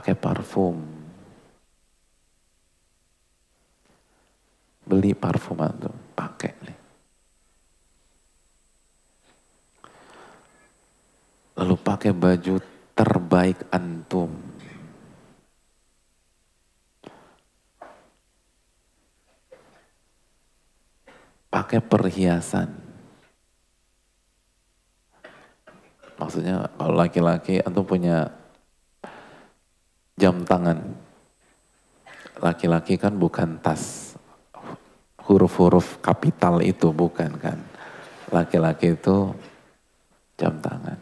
[0.00, 0.80] pakai parfum.
[4.86, 6.78] Beli parfum antum, pakai nih.
[11.60, 12.54] Lalu pakai baju
[12.96, 14.49] terbaik antum.
[21.50, 22.70] Pakai perhiasan.
[26.14, 28.30] Maksudnya kalau laki-laki antum punya
[30.14, 30.78] jam tangan.
[32.40, 34.14] Laki-laki kan bukan tas
[35.24, 37.58] huruf-huruf kapital itu bukan kan.
[38.30, 39.34] Laki-laki itu
[40.38, 40.98] jam tangan.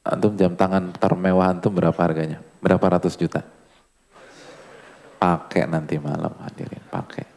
[0.00, 2.42] Antum jam tangan termewah antum berapa harganya?
[2.58, 3.59] Berapa ratus juta?
[5.20, 7.28] Pakai nanti malam hadirin, pakai.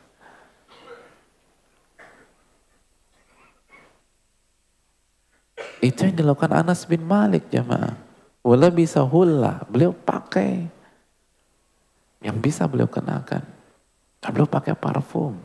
[5.83, 7.99] Itu yang dilakukan Anas bin Malik jamaah.
[8.39, 10.63] Wala bisa hula, beliau pakai.
[12.23, 13.43] Yang bisa beliau kenakan.
[14.23, 15.35] Dan beliau pakai parfum.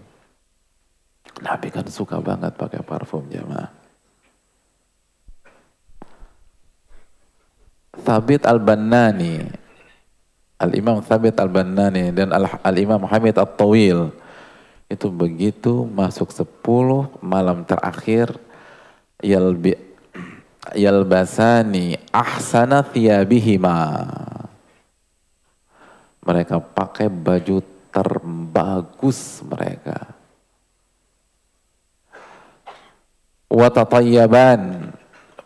[1.42, 3.74] Nabi kan suka banget pakai parfum jamaah.
[7.98, 9.66] Thabit al-Bannani
[10.58, 12.34] Al-Imam Thabit al-Bannani dan
[12.66, 14.10] Al-Imam Hamid al-Tawil
[14.90, 18.34] itu begitu masuk sepuluh malam terakhir
[19.22, 19.78] yalbi
[20.74, 23.78] yalbasani ahsana thiyabihima.
[26.26, 27.62] Mereka pakai baju
[27.94, 30.10] terbagus mereka.
[33.48, 34.92] Watatayyaban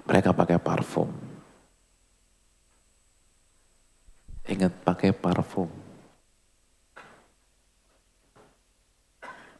[0.08, 1.21] mereka pakai parfum
[4.52, 5.70] Ingat pakai parfum.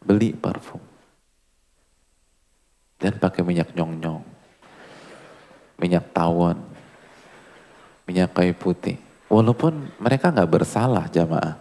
[0.04, 0.84] Beli parfum.
[3.00, 4.20] Dan pakai minyak nyong-nyong.
[5.80, 6.60] Minyak tawon.
[8.04, 9.00] Minyak kayu putih.
[9.32, 11.56] Walaupun mereka nggak bersalah jamaah.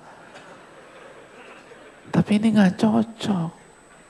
[2.12, 3.52] Tapi ini nggak cocok.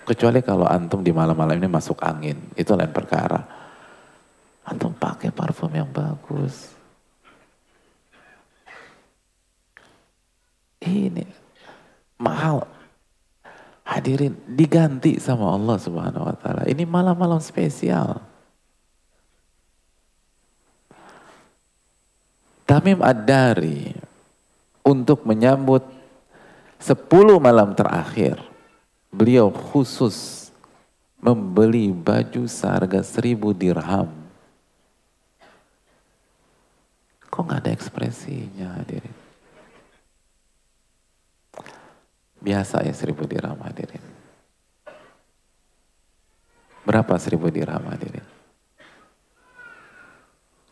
[0.01, 2.41] Kecuali kalau antum di malam-malam ini masuk angin.
[2.57, 3.37] Itu lain perkara.
[4.65, 6.80] Antum pakai parfum yang bagus
[10.81, 11.25] Ini
[12.17, 12.65] mahal.
[13.85, 16.63] Hadirin diganti sama Allah Subhanahu wa taala.
[16.65, 18.23] Ini malam-malam spesial.
[22.65, 23.91] Tamim Ad-Dari
[24.87, 25.83] untuk menyambut
[26.79, 26.95] 10
[27.37, 28.39] malam terakhir
[29.11, 30.49] beliau khusus
[31.19, 34.09] membeli baju seharga seribu dirham.
[37.27, 39.20] Kok nggak ada ekspresinya hadirin?
[42.41, 44.01] Biasa ya seribu dirham hadirin.
[46.81, 48.25] Berapa seribu dirham hadirin?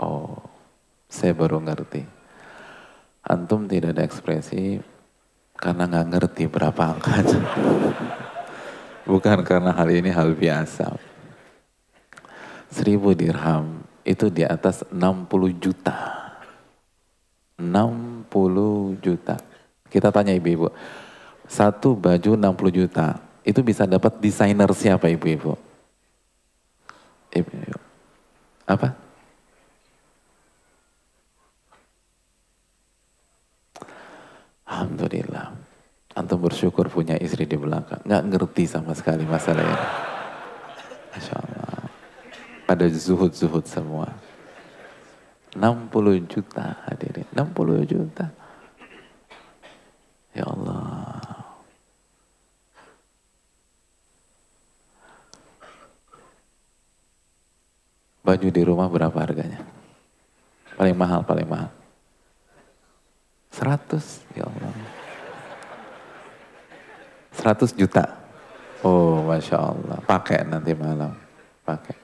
[0.02, 0.42] Oh,
[1.06, 2.02] saya baru ngerti.
[3.30, 4.82] Antum tidak ada ekspresi
[5.54, 7.38] karena nggak ngerti berapa angkanya.
[9.10, 10.98] Bukan karena hal ini hal biasa.
[12.74, 15.98] Seribu dirham itu di atas 60 juta.
[17.62, 19.38] 60 juta.
[19.90, 20.70] Kita tanya ibu-ibu,
[21.50, 23.18] satu baju 60 juta.
[23.42, 25.58] Itu bisa dapat desainer siapa ibu-ibu?
[27.34, 27.50] Ibu,
[28.70, 28.94] apa?
[34.70, 35.58] Alhamdulillah.
[36.14, 38.06] Antum bersyukur punya istri di belakang.
[38.06, 39.88] Nggak ngerti sama sekali masalah ini.
[41.18, 41.90] Masya Allah.
[42.70, 44.14] Pada zuhud-zuhud semua.
[45.58, 47.26] 60 juta hadirin.
[47.34, 48.30] 60 juta.
[50.38, 51.29] Ya Allah.
[58.24, 59.64] Baju di rumah berapa harganya?
[60.76, 61.72] Paling mahal, paling mahal.
[63.52, 64.74] 100, ya Allah.
[67.36, 68.06] 100 juta.
[68.84, 70.00] Oh, Masya Allah.
[70.04, 71.12] Pakai nanti malam.
[71.68, 71.98] Pakai.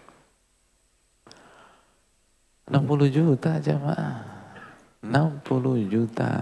[2.67, 4.23] 60 juta jamaah.
[5.05, 6.33] 60 juta.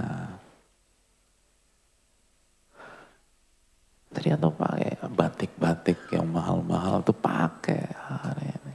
[4.23, 8.73] Atau pakai batik-batik yang mahal-mahal tuh pakai hari ini.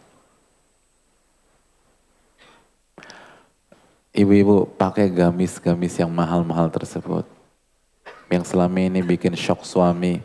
[4.18, 7.22] Ibu-ibu pakai gamis-gamis yang mahal-mahal tersebut.
[8.26, 10.18] Yang selama ini bikin shock suami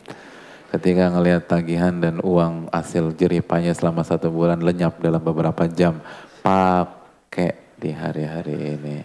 [0.74, 6.02] ketika ngelihat tagihan dan uang hasil jeripanya selama satu bulan lenyap dalam beberapa jam.
[6.42, 8.96] Pakai di hari-hari ini.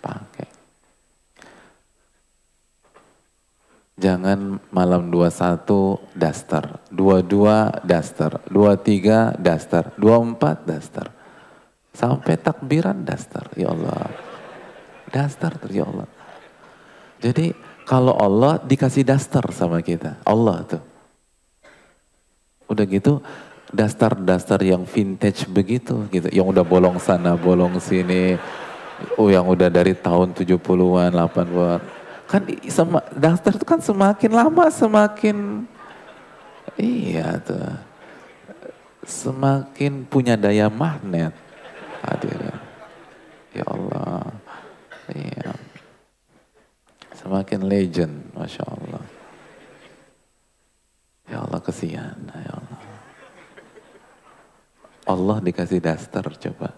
[0.00, 0.48] Pakai.
[4.00, 11.15] Jangan malam 21 daster, 22 daster, 23 daster, 24 daster.
[11.96, 14.12] Sampai takbiran daster, ya Allah.
[15.08, 16.04] Daster, ya Allah.
[17.24, 17.56] Jadi
[17.88, 20.82] kalau Allah dikasih daster sama kita, Allah tuh.
[22.68, 23.24] Udah gitu
[23.72, 28.38] daster-daster yang vintage begitu gitu, yang udah bolong sana, bolong sini,
[29.18, 31.80] oh yang udah dari tahun 70-an, 80-an
[32.26, 35.62] Kan sama, daftar itu kan semakin lama semakin
[36.74, 37.78] iya tuh.
[39.06, 41.45] Semakin punya daya magnet.
[42.06, 42.58] Hadirin.
[43.56, 44.22] Ya Allah.
[45.10, 45.52] Iya.
[47.18, 49.04] Semakin legend, Masya Allah.
[51.26, 52.80] Ya Allah kesian, ya Allah.
[55.06, 56.70] Allah dikasih daster coba.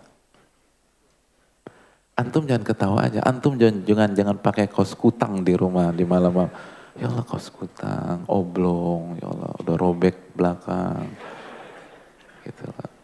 [2.49, 3.21] jangan ketawa aja.
[3.25, 6.51] Antum jangan jangan, jangan pakai kaos kutang di rumah di malam-malam.
[6.99, 11.09] Ya Allah kaos kutang, oblong, ya Allah udah robek belakang.
[12.43, 12.98] Gitu lah.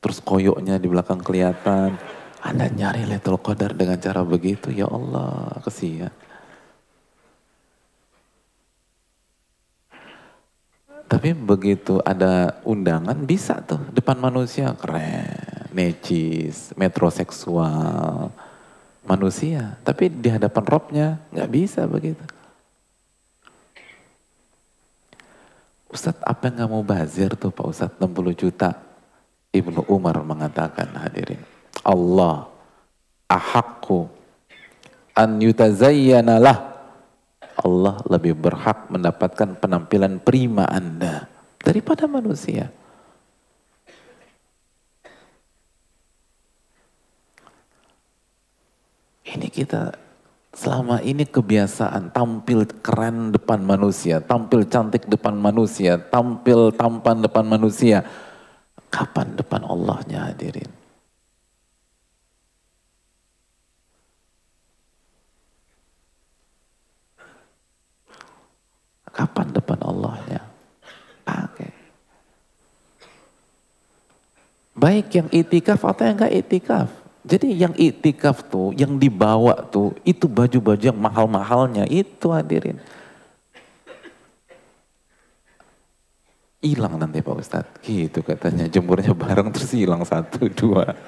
[0.00, 1.96] Terus koyoknya di belakang kelihatan.
[2.44, 6.14] Anda nyari Lailatul Qadar dengan cara begitu, ya Allah, kesian.
[11.06, 18.34] Tapi begitu ada undangan bisa tuh depan manusia keren, necis, metroseksual,
[19.06, 19.78] manusia.
[19.86, 22.26] Tapi di hadapan robnya nggak bisa begitu.
[25.86, 28.85] Ustadz apa yang nggak mau bazir tuh Pak Ustadz 60 juta.
[29.54, 31.40] Ibnu Umar mengatakan hadirin.
[31.86, 32.50] Allah
[33.30, 34.10] ahakku
[35.14, 36.58] an yutazayyana lah.
[37.56, 41.24] Allah lebih berhak mendapatkan penampilan prima Anda
[41.56, 42.68] daripada manusia.
[49.26, 49.96] Ini kita
[50.56, 58.04] selama ini kebiasaan tampil keren depan manusia, tampil cantik depan manusia, tampil tampan depan manusia.
[58.96, 60.72] Kapan depan Allahnya hadirin?
[69.12, 70.40] Kapan depan Allahnya?
[71.28, 71.68] Pakai.
[74.72, 76.88] Baik yang itikaf atau yang enggak itikaf.
[77.20, 82.80] Jadi yang itikaf tuh, yang dibawa tuh, itu baju-baju yang mahal-mahalnya, itu hadirin.
[86.66, 88.66] Hilang nanti Pak Ustadz, gitu katanya.
[88.66, 90.98] Jemurnya bareng terus hilang satu, dua.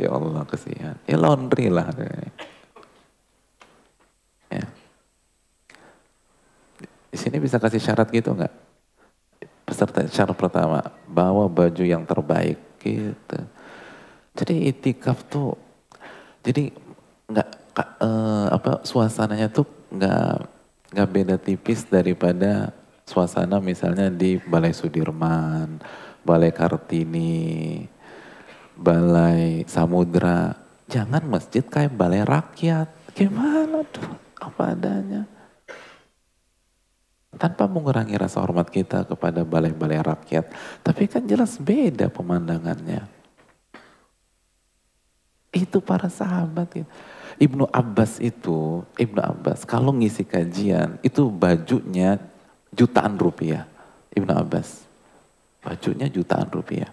[0.00, 0.96] Ya Allah kesian.
[1.04, 1.92] Ya laundry lah.
[7.16, 8.52] Di sini bisa kasih syarat gitu nggak?
[9.64, 13.40] Peserta syarat pertama, bawa baju yang terbaik gitu.
[14.36, 15.56] Jadi itikaf tuh,
[16.44, 16.68] jadi
[17.32, 17.48] nggak
[18.04, 20.44] uh, apa suasananya tuh nggak
[20.92, 22.68] nggak beda tipis daripada
[23.06, 25.78] suasana misalnya di Balai Sudirman,
[26.26, 27.86] Balai Kartini,
[28.74, 30.52] Balai Samudra.
[30.90, 33.14] Jangan masjid kayak Balai Rakyat.
[33.14, 34.10] Gimana tuh?
[34.36, 35.24] Apa adanya
[37.36, 40.50] tanpa mengurangi rasa hormat kita kepada balai-balai rakyat.
[40.80, 43.04] Tapi kan jelas beda pemandangannya.
[45.52, 46.84] Itu para sahabat.
[47.36, 52.16] Ibnu Abbas itu, Ibnu Abbas kalau ngisi kajian itu bajunya
[52.76, 53.64] jutaan rupiah.
[54.12, 54.84] Ibnu Abbas.
[55.64, 56.92] Bajunya jutaan rupiah.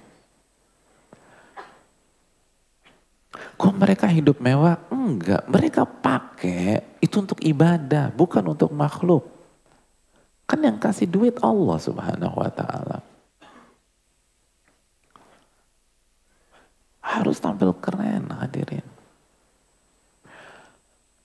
[3.53, 4.79] Kok mereka hidup mewah?
[4.89, 9.29] Enggak, mereka pakai itu untuk ibadah, bukan untuk makhluk.
[10.43, 12.97] Kan yang kasih duit Allah subhanahu wa ta'ala.
[17.03, 18.92] Harus tampil keren hadirin.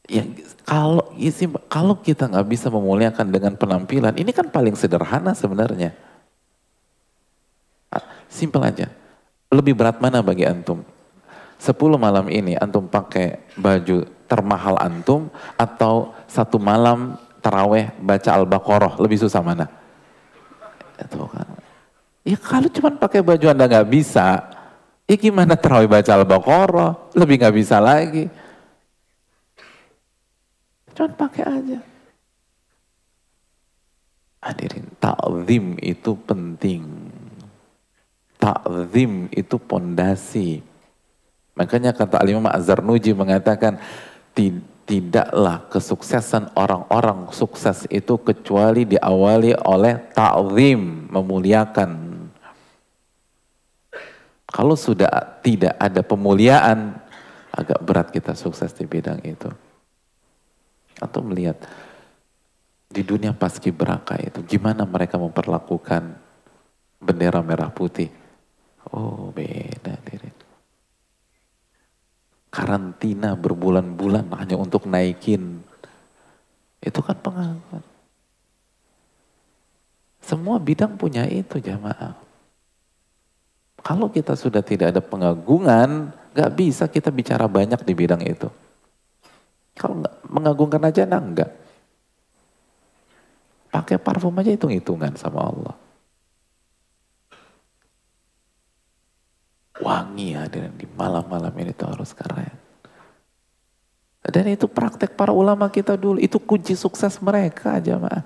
[0.09, 0.25] Ya,
[0.65, 1.29] kalau ya,
[1.69, 5.93] kalau kita nggak bisa memuliakan dengan penampilan, ini kan paling sederhana sebenarnya.
[7.93, 8.89] Ah, Simpel aja.
[9.53, 10.81] Lebih berat mana bagi antum?
[11.61, 15.29] Sepuluh malam ini antum pakai baju termahal antum
[15.61, 19.69] atau satu malam taraweh baca Al-Baqarah lebih susah mana?
[20.97, 21.49] Itu kan.
[22.25, 24.41] Ya kalau cuma pakai baju Anda nggak bisa,
[25.05, 27.13] ya gimana taraweh baca Al-Baqarah?
[27.13, 28.29] Lebih nggak bisa lagi.
[30.99, 31.79] Cuma pakai aja.
[34.43, 36.83] Hadirin, takzim itu penting.
[38.35, 40.59] Takzim itu pondasi.
[41.55, 42.51] Makanya kata Al-Imam
[42.83, 43.79] Nuji mengatakan,
[44.91, 51.91] tidaklah kesuksesan orang-orang sukses itu kecuali diawali oleh ta'zim, memuliakan.
[54.51, 56.99] Kalau sudah tidak ada pemuliaan,
[57.55, 59.68] agak berat kita sukses di bidang itu.
[60.99, 61.59] Atau melihat
[62.89, 66.19] di dunia paski beraka itu, gimana mereka memperlakukan
[66.99, 68.11] bendera merah putih.
[68.91, 70.39] Oh beda diri
[72.59, 75.63] karantina berbulan-bulan hanya untuk naikin.
[76.83, 77.85] Itu kan pengakuan.
[80.19, 82.19] Semua bidang punya itu jamaah.
[83.79, 88.51] Kalau kita sudah tidak ada pengagungan, nggak bisa kita bicara banyak di bidang itu.
[89.79, 91.55] Kalau nggak mengagungkan aja, nah enggak.
[93.71, 95.75] Pakai parfum aja hitung-hitungan sama Allah.
[99.89, 102.53] wangi hadirin di malam-malam ini tuh harus keren.
[104.29, 108.21] Dan itu praktek para ulama kita dulu, itu kunci sukses mereka jamaah.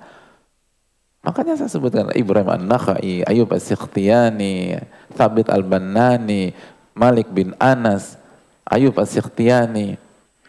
[1.23, 4.83] Makanya saya sebutkan Ibrahim An-Nakhai, Ayub As-Sikhtiyani,
[5.15, 6.51] Thabit Al-Bannani,
[6.91, 8.19] Malik bin Anas,
[8.67, 9.95] Ayub As-Sikhtiyani.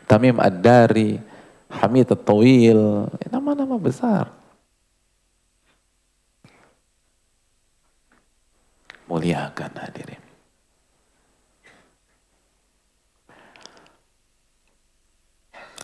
[0.04, 1.16] Tamim Ad-Dari,
[1.80, 4.30] Hamid At-Tawil, nama-nama besar.
[9.08, 10.22] Muliakan hadirin.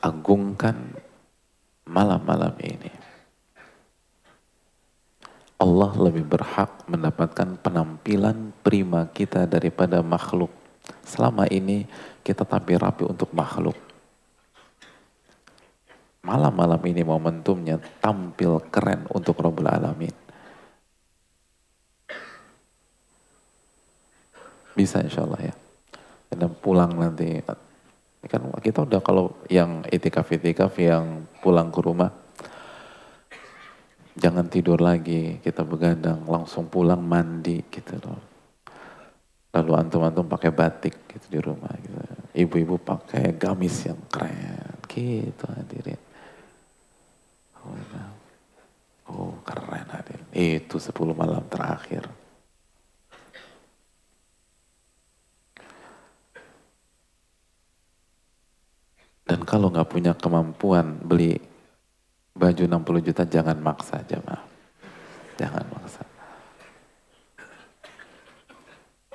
[0.01, 0.97] Agungkan
[1.85, 2.93] malam-malam ini.
[5.61, 10.49] Allah lebih berhak mendapatkan penampilan prima kita daripada makhluk.
[11.05, 11.85] Selama ini
[12.25, 13.90] kita tampil rapi untuk makhluk.
[16.21, 20.13] Malam-malam ini momentumnya tampil keren untuk Rabbul Alamin.
[24.77, 25.55] Bisa insya Allah ya.
[26.29, 27.41] Dan pulang nanti.
[28.29, 32.13] Kan kita udah kalau yang itikaf-itikaf yang pulang ke rumah,
[34.13, 38.21] jangan tidur lagi, kita begadang, langsung pulang mandi gitu loh.
[39.57, 41.97] Lalu antum-antum pakai batik gitu di rumah gitu.
[42.45, 46.10] Ibu-ibu pakai gamis yang keren gitu hadirin.
[47.61, 48.05] Oh, ya.
[49.13, 50.29] oh keren hadirin.
[50.33, 52.09] Itu 10 malam terakhir.
[59.31, 61.39] Dan kalau nggak punya kemampuan beli
[62.35, 64.43] baju 60 juta jangan maksa jemaah.
[65.39, 66.03] Jangan maksa.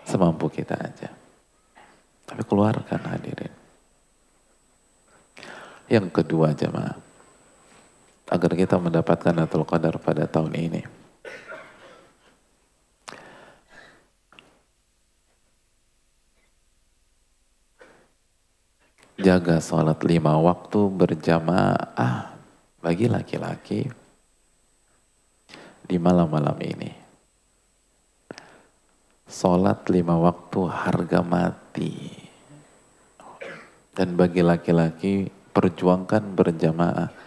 [0.07, 1.11] Semampu kita aja.
[2.23, 3.53] Tapi keluarkan hadirin.
[5.91, 7.04] Yang kedua jemaah.
[8.25, 10.81] Agar kita mendapatkan Natul Qadar pada tahun ini.
[19.15, 22.35] Jaga sholat lima waktu berjamaah
[22.83, 23.87] bagi laki-laki
[25.87, 26.91] di malam-malam ini.
[29.25, 32.11] Sholat lima waktu harga mati.
[33.95, 37.24] Dan bagi laki-laki perjuangkan berjamaah.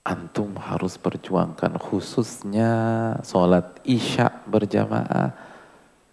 [0.00, 2.72] Antum harus perjuangkan khususnya
[3.20, 5.36] sholat isya berjamaah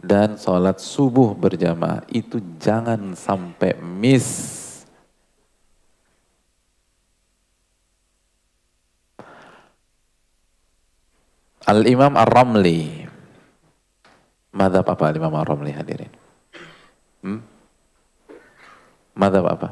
[0.04, 4.58] dan sholat subuh berjamaah itu jangan sampai miss
[11.68, 13.04] Al-Imam Ar-Ramli.
[14.56, 16.14] Madhab apa Al-Imam Ar-Ramli hadirin?
[17.20, 17.44] Hmm?
[19.20, 19.70] Madhab apa?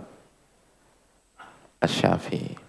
[1.79, 2.64] Asy-Syafi'i.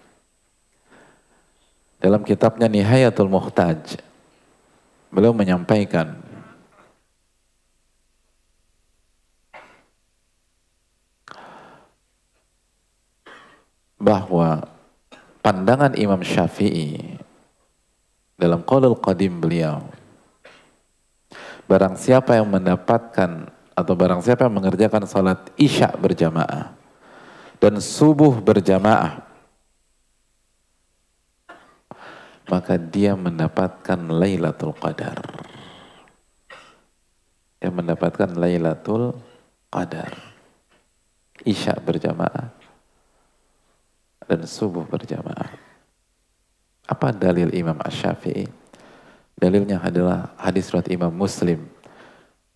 [1.97, 3.97] Dalam kitabnya Nihayatul Muhtaj,
[5.09, 6.21] beliau menyampaikan
[13.97, 14.69] bahwa
[15.41, 17.17] pandangan Imam Syafi'i
[18.37, 19.89] dalam qaulul qadim beliau
[21.67, 26.77] barang siapa yang mendapatkan atau barang siapa yang mengerjakan salat isya berjamaah
[27.59, 29.25] dan subuh berjamaah
[32.47, 35.19] maka dia mendapatkan Lailatul Qadar
[37.61, 39.17] yang mendapatkan Lailatul
[39.71, 40.15] Qadar
[41.43, 42.51] isya berjamaah
[44.27, 45.67] dan subuh berjamaah
[46.87, 48.47] apa dalil Imam Ash-Syafi'i?
[49.35, 51.67] Dalilnya adalah hadis surat Imam Muslim.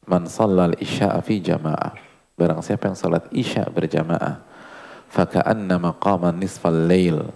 [0.06, 1.98] Man sallal isya'a fi jama'ah.
[2.38, 4.40] Barang siapa yang salat isya berjamaah.
[5.10, 7.34] Faka'anna maqaman nisfal lail.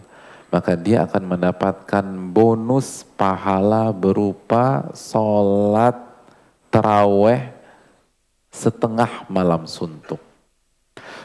[0.55, 5.99] Maka dia akan mendapatkan bonus pahala berupa salat
[6.71, 7.51] terawih
[8.55, 10.23] setengah malam suntuk.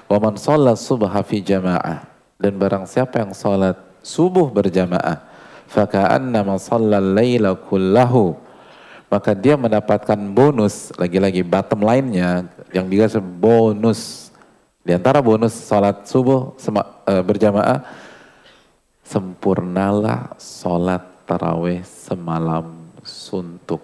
[0.10, 2.10] Wa man sholat subha fi jamaah.
[2.42, 5.30] Dan barang siapa yang salat subuh berjamaah
[5.70, 8.34] faka'annama shallal laila kullahu
[9.10, 14.34] maka dia mendapatkan bonus lagi-lagi bottom line-nya yang dikasih bonus
[14.86, 17.86] di antara bonus salat subuh sema, e, berjamaah
[19.10, 23.82] sempurnalah salat tarawih semalam suntuk.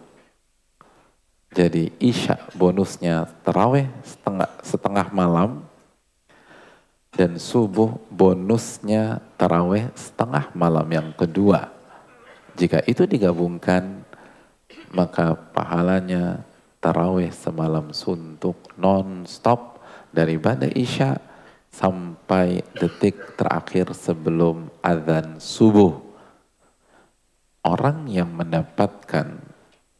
[1.49, 5.65] Jadi isya bonusnya tarawih setengah setengah malam
[7.09, 11.73] dan subuh bonusnya tarawih setengah malam yang kedua.
[12.53, 14.05] Jika itu digabungkan,
[14.93, 16.45] maka pahalanya
[16.77, 19.81] tarawih semalam suntuk non-stop
[20.13, 21.17] dari pada isya
[21.75, 25.99] sampai detik terakhir sebelum azan subuh.
[27.67, 29.35] Orang yang mendapatkan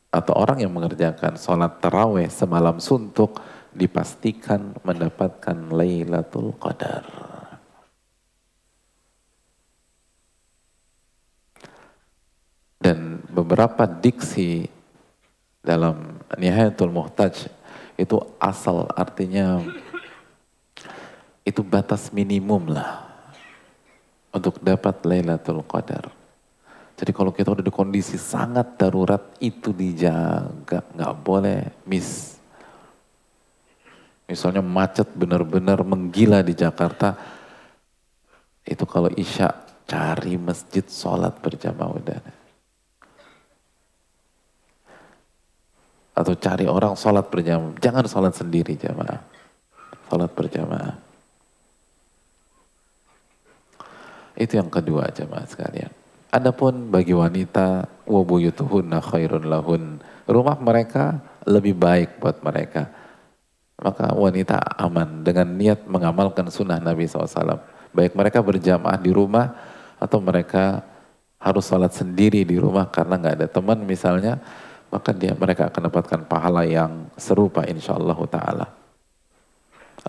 [0.08, 3.36] atau orang yang mengerjakan sholat tarawih semalam suntuk
[3.76, 7.36] dipastikan mendapatkan Lailatul Qadar.
[12.86, 14.70] dan beberapa diksi
[15.66, 17.50] dalam Nihayatul Muhtaj
[17.98, 19.58] itu asal artinya
[21.46, 23.06] itu batas minimum lah
[24.34, 26.10] untuk dapat Lailatul Qadar.
[26.96, 32.42] Jadi kalau kita udah di kondisi sangat darurat itu dijaga, nggak boleh miss.
[34.26, 37.14] Misalnya macet benar-benar menggila di Jakarta,
[38.66, 39.54] itu kalau isya
[39.86, 42.22] cari masjid sholat berjamaah udah.
[46.16, 49.20] Atau cari orang sholat berjamaah, jangan sholat sendiri jamaah,
[50.10, 51.05] sholat berjamaah.
[54.36, 55.92] Itu yang kedua jamaah sekalian.
[56.36, 60.04] Adapun bagi wanita wabuyutuhunna khairun lahun.
[60.28, 62.92] Rumah mereka lebih baik buat mereka.
[63.80, 67.64] Maka wanita aman dengan niat mengamalkan sunnah Nabi SAW.
[67.96, 69.56] Baik mereka berjamaah di rumah
[69.96, 70.84] atau mereka
[71.40, 74.42] harus sholat sendiri di rumah karena nggak ada teman misalnya,
[74.90, 78.68] maka dia mereka akan dapatkan pahala yang serupa insya Allah Ta'ala.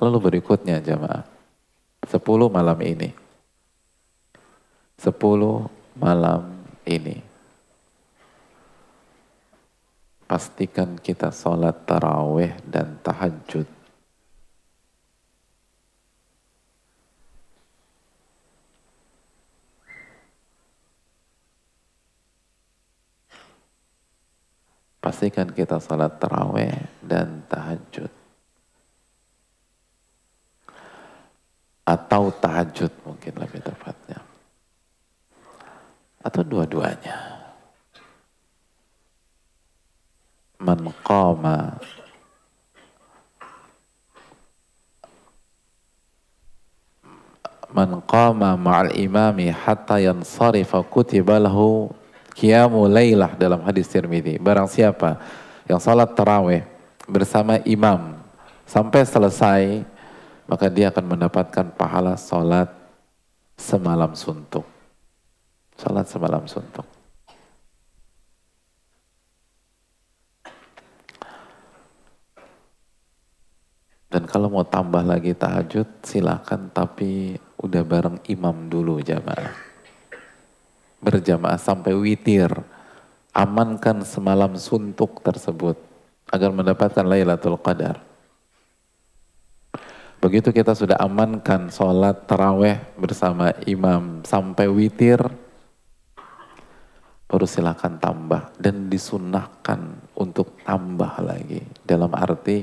[0.00, 1.22] Lalu berikutnya jamaah,
[2.02, 3.25] 10 malam ini.
[4.96, 5.12] 10
[6.00, 6.56] malam
[6.88, 7.20] ini.
[10.26, 13.68] Pastikan kita sholat taraweh dan tahajud.
[24.98, 26.74] Pastikan kita sholat taraweh
[27.04, 28.10] dan tahajud.
[31.86, 34.25] Atau tahajud mungkin lebih tepatnya
[36.26, 37.38] atau dua-duanya?
[40.58, 41.78] Man qama
[47.76, 51.92] Man qama ma'al imami hatta yansarifa kutiba lahu
[52.32, 54.40] qiyamu lailah dalam hadis Tirmidzi.
[54.40, 55.20] Barang siapa
[55.68, 56.64] yang salat tarawih
[57.04, 58.16] bersama imam
[58.64, 59.84] sampai selesai
[60.48, 62.72] maka dia akan mendapatkan pahala salat
[63.60, 64.75] semalam suntuk.
[65.76, 66.88] Salat semalam suntuk.
[74.08, 79.52] Dan kalau mau tambah lagi tahajud silakan tapi udah bareng imam dulu jamaah.
[81.04, 82.48] Berjamaah sampai witir.
[83.36, 85.76] Amankan semalam suntuk tersebut
[86.32, 88.00] agar mendapatkan Lailatul Qadar.
[90.24, 95.20] Begitu kita sudah amankan sholat taraweh bersama imam sampai witir,
[97.26, 101.62] baru silakan tambah dan disunahkan untuk tambah lagi.
[101.82, 102.62] Dalam arti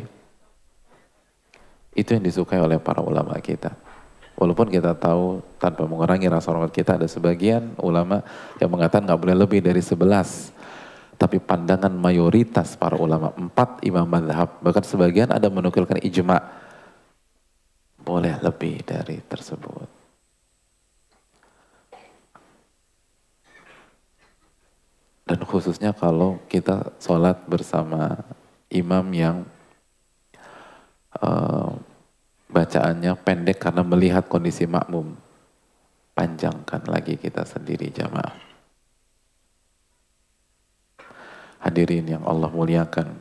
[1.93, 3.75] itu yang disukai oleh para ulama kita.
[4.33, 8.25] Walaupun kita tahu tanpa mengurangi rasa hormat kita ada sebagian ulama
[8.57, 10.49] yang mengatakan nggak boleh lebih dari sebelas.
[11.13, 16.41] Tapi pandangan mayoritas para ulama empat imam madhab bahkan sebagian ada menukilkan ijma
[18.03, 20.02] boleh lebih dari tersebut
[25.23, 28.19] Dan khususnya kalau kita sholat bersama
[28.67, 29.37] imam yang
[31.23, 31.71] uh,
[32.51, 35.15] bacaannya pendek karena melihat kondisi makmum.
[36.13, 38.37] Panjangkan lagi kita sendiri jamaah.
[41.63, 43.17] Hadirin yang Allah muliakan.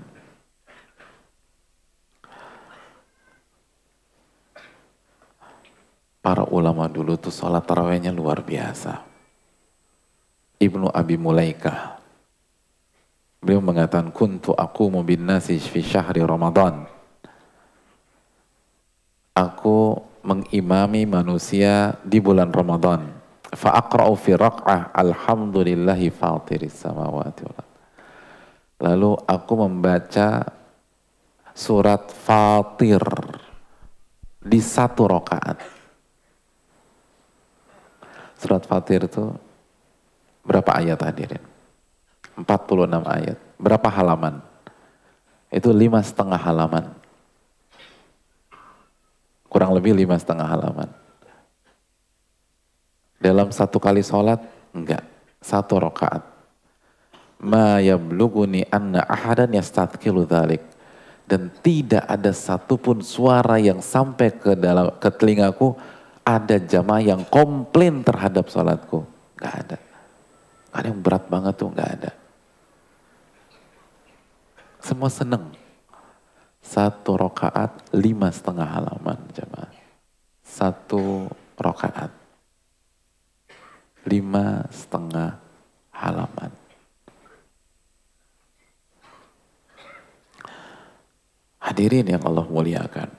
[6.22, 9.11] Para ulama dulu tuh sholat tarawehnya luar biasa.
[10.62, 11.98] Ibnu Abi Mulaikah.
[13.42, 16.86] Beliau mengatakan kuntu aku bin nasi fi syahri Ramadan.
[19.34, 23.10] Aku mengimami manusia di bulan Ramadan.
[23.50, 27.66] Fa aqra'u fi raq'ah alhamdulillahi fatiris samawati wal
[28.82, 30.46] Lalu aku membaca
[31.50, 33.02] surat Fatir
[34.38, 35.58] di satu rakaat.
[38.38, 39.41] Surat Fatir itu
[40.43, 41.43] Berapa ayat hadirin?
[42.34, 42.47] 46
[43.07, 43.38] ayat.
[43.61, 44.43] Berapa halaman?
[45.53, 46.90] Itu lima setengah halaman.
[49.47, 50.88] Kurang lebih lima setengah halaman.
[53.22, 54.40] Dalam satu kali sholat?
[54.74, 55.05] Enggak.
[55.38, 56.24] Satu rokaat.
[57.45, 60.64] Ma yabluguni anna ahadan yastatkilu dhalik.
[61.28, 65.78] Dan tidak ada satupun suara yang sampai ke dalam ke telingaku
[66.26, 69.07] ada jamaah yang komplain terhadap sholatku.
[69.38, 69.91] Enggak ada.
[70.72, 72.12] Ada yang berat banget tuh nggak ada.
[74.80, 75.52] Semua seneng.
[76.64, 79.70] Satu rokaat lima setengah halaman jemaah.
[80.40, 81.28] Satu
[81.60, 82.10] rokaat
[84.08, 85.38] lima setengah
[85.92, 86.50] halaman.
[91.62, 93.10] Hadirin yang Allah muliakan.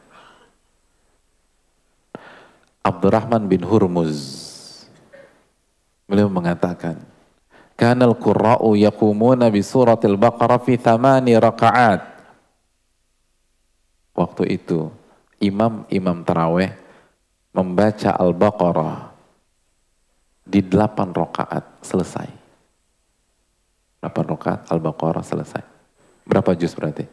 [2.83, 4.19] Abdurrahman bin Hurmuz.
[6.03, 6.99] Beliau mengatakan,
[7.83, 11.99] Kanal qurra'u yakumuna bi suratil Baqarah fi thamani raka'at.
[14.15, 14.87] Waktu itu,
[15.43, 16.71] imam-imam taraweh
[17.51, 19.11] membaca Al-Baqarah
[20.47, 22.29] di delapan rakaat selesai.
[23.99, 25.63] Delapan rakaat Al-Baqarah selesai.
[26.23, 27.03] Berapa juz berarti?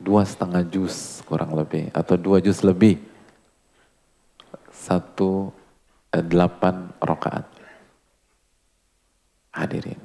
[0.00, 2.96] Dua setengah juz kurang lebih atau dua juz lebih.
[4.72, 5.52] Satu
[6.16, 7.57] eh, delapan rakaat.
[9.58, 9.98] Hadirin.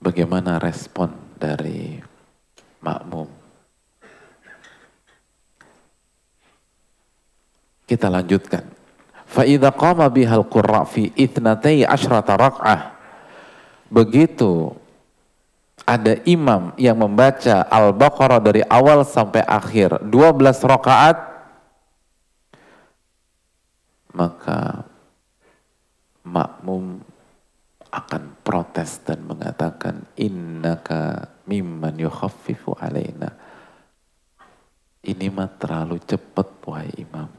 [0.00, 2.00] Bagaimana respon dari
[2.80, 3.28] makmum?
[7.84, 8.64] Kita lanjutkan.
[9.28, 12.96] Fa'idha qama bihal qurra fi itnatai ashrata rak'ah.
[13.92, 14.72] Begitu
[15.84, 21.35] ada imam yang membaca Al-Baqarah dari awal sampai akhir 12 rakaat
[24.16, 24.88] maka
[26.24, 27.04] makmum
[27.92, 33.28] akan protes dan mengatakan innaka mimman yukhaffifu alaina.
[35.06, 37.30] Ini mah terlalu cepat wahai imam.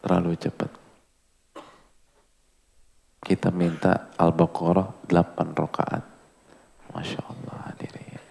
[0.00, 0.70] Terlalu cepat
[3.20, 6.04] kita minta Al-Baqarah 8 rakaat.
[6.90, 8.24] Masya Allah hadirin.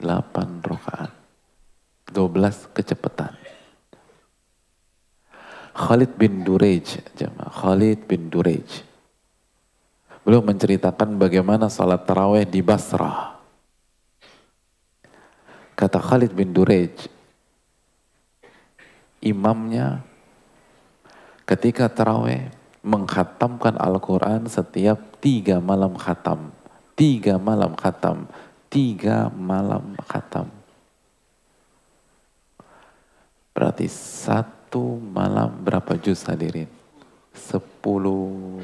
[0.00, 1.12] 8 rakaat.
[2.08, 3.43] 12 kecepatan
[5.74, 7.50] Khalid bin Durej, jemaah.
[7.50, 8.86] Khalid bin Durej.
[10.22, 13.36] Beliau menceritakan bagaimana salat taraweh di Basrah.
[15.74, 16.94] Kata Khalid bin Durej,
[19.18, 20.06] imamnya
[21.42, 22.54] ketika taraweh
[22.86, 26.54] menghatamkan Al-Quran setiap tiga malam khatam.
[26.94, 28.30] Tiga malam khatam.
[28.70, 30.46] Tiga malam khatam.
[33.50, 36.66] Berarti satu satu malam berapa juz hadirin?
[37.30, 38.58] Sepuluh.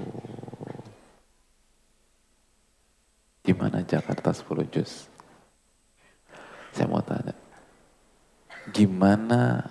[3.46, 5.06] Di mana Jakarta sepuluh juz?
[6.74, 7.30] Saya mau tanya.
[8.74, 9.70] Gimana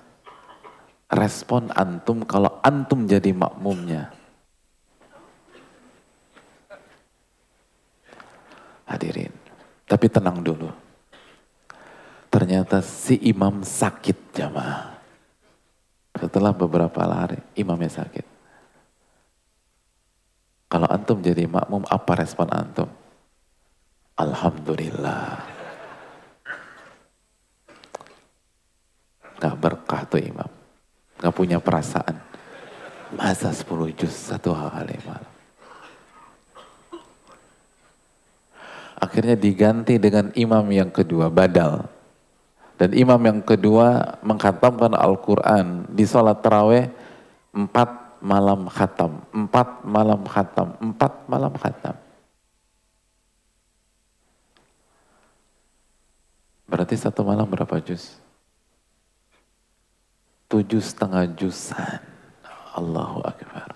[1.11, 4.07] respon antum kalau antum jadi makmumnya?
[8.87, 9.35] Hadirin.
[9.83, 10.71] Tapi tenang dulu.
[12.31, 14.98] Ternyata si imam sakit jamaah.
[16.29, 18.21] Setelah beberapa hari, imamnya sakit.
[20.69, 22.85] Kalau antum jadi makmum, apa respon antum?
[24.13, 25.41] Alhamdulillah.
[29.41, 30.45] Gak berkah tuh imam.
[31.17, 32.21] Gak punya perasaan.
[33.17, 35.33] Masa 10 juz satu hari malam.
[39.01, 41.89] Akhirnya diganti dengan imam yang kedua, badal.
[42.79, 46.87] Dan imam yang kedua mengkhatamkan Al-Quran di sholat terawih
[47.51, 51.99] empat malam khatam, empat malam khatam, empat malam khatam.
[56.71, 58.15] Berarti satu malam berapa juz?
[60.47, 61.99] Tujuh setengah juzan.
[62.79, 63.75] Allahu Akbar.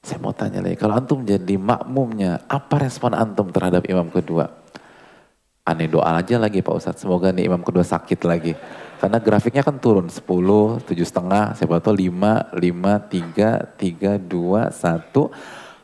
[0.00, 4.48] Saya mau tanya lagi, kalau antum jadi makmumnya, apa respon antum terhadap imam kedua?
[5.68, 8.56] Aneh doa aja lagi Pak Ustadz, semoga nih imam kedua sakit lagi.
[8.96, 10.24] Karena grafiknya kan turun 10,
[10.80, 12.96] 7 setengah, siapa tahu 5, 5,
[13.76, 15.28] 3, 3, 2, 1.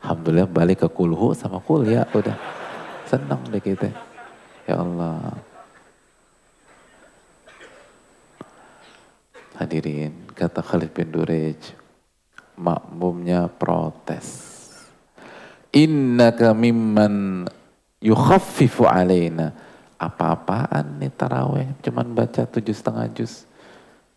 [0.01, 2.33] Alhamdulillah balik ke kulhu sama kuliah udah.
[3.05, 3.93] Senang deh kita.
[4.65, 5.37] Ya Allah.
[9.61, 11.61] Hadirin, kata Khalid bin Durej,
[12.57, 14.57] makmumnya protes.
[15.71, 17.45] Innaka mimman
[18.01, 19.64] yukhaffifu alaina
[20.07, 21.67] apa-apaan nih taraweh?
[21.81, 23.49] Cuman baca tujuh setengah juz.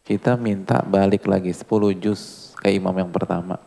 [0.04, 3.60] Kita minta balik lagi sepuluh juz ke imam yang pertama.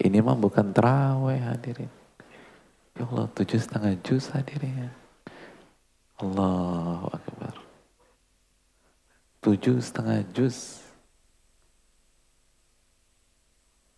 [0.00, 1.92] Ini mah bukan taraweh hadirin.
[2.98, 4.90] Ya Allah tujuh setengah juz hadirin.
[6.20, 7.54] Allahu Akbar.
[9.40, 10.84] Tujuh setengah juz.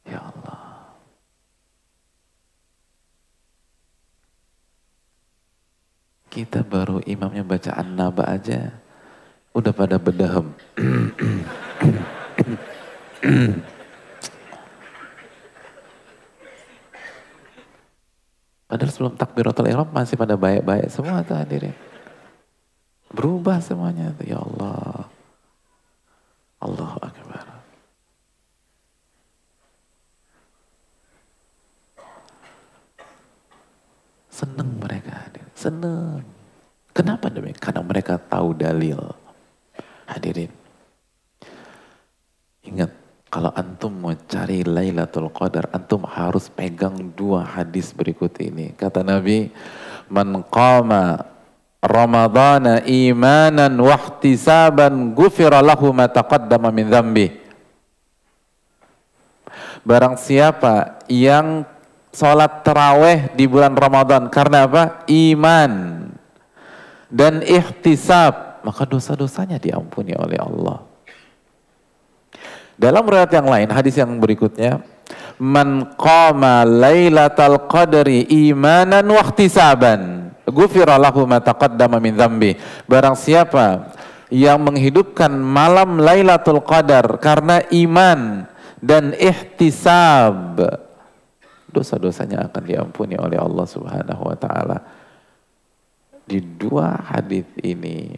[0.07, 0.62] Ya Allah
[6.33, 8.73] Kita baru imamnya baca An-Naba aja.
[9.53, 10.49] Udah pada bedahem.
[18.65, 21.77] Padahal sebelum takbiratul ihram masih pada baik-baik semua tuh hadirin.
[23.13, 25.05] Berubah semuanya tuh ya Allah.
[26.65, 27.45] Allahu Akbar.
[34.33, 35.42] Seneng mereka hadir.
[35.63, 36.27] Seneng.
[36.91, 37.63] Kenapa demikian?
[37.63, 38.99] Karena mereka tahu dalil.
[40.11, 40.51] Hadirin.
[42.67, 42.91] Ingat,
[43.31, 48.75] kalau antum mau cari Lailatul Qadar, antum harus pegang dua hadis berikut ini.
[48.75, 49.55] Kata Nabi,
[50.11, 51.31] "Man qama
[51.79, 57.27] Ramadana imanan wahtisaban gufira lahu ma taqaddama min dhanbi."
[59.83, 61.67] Barang siapa yang
[62.13, 65.03] sholat terawih di bulan Ramadan karena apa?
[65.09, 66.05] Iman
[67.09, 70.85] dan ikhtisab, maka dosa-dosanya diampuni oleh Allah.
[72.77, 74.81] Dalam riwayat yang lain, hadis yang berikutnya,
[75.37, 82.57] man qama lailatal qadri imanan wa ihtisaban, ghufira lahu ma taqaddama min dzambi.
[82.89, 83.93] Barang siapa
[84.33, 88.49] yang menghidupkan malam Lailatul Qadar karena iman
[88.81, 90.57] dan ihtisab,
[91.73, 94.79] dosa-dosanya akan diampuni oleh Allah Subhanahu wa taala.
[96.23, 98.15] Di dua hadis ini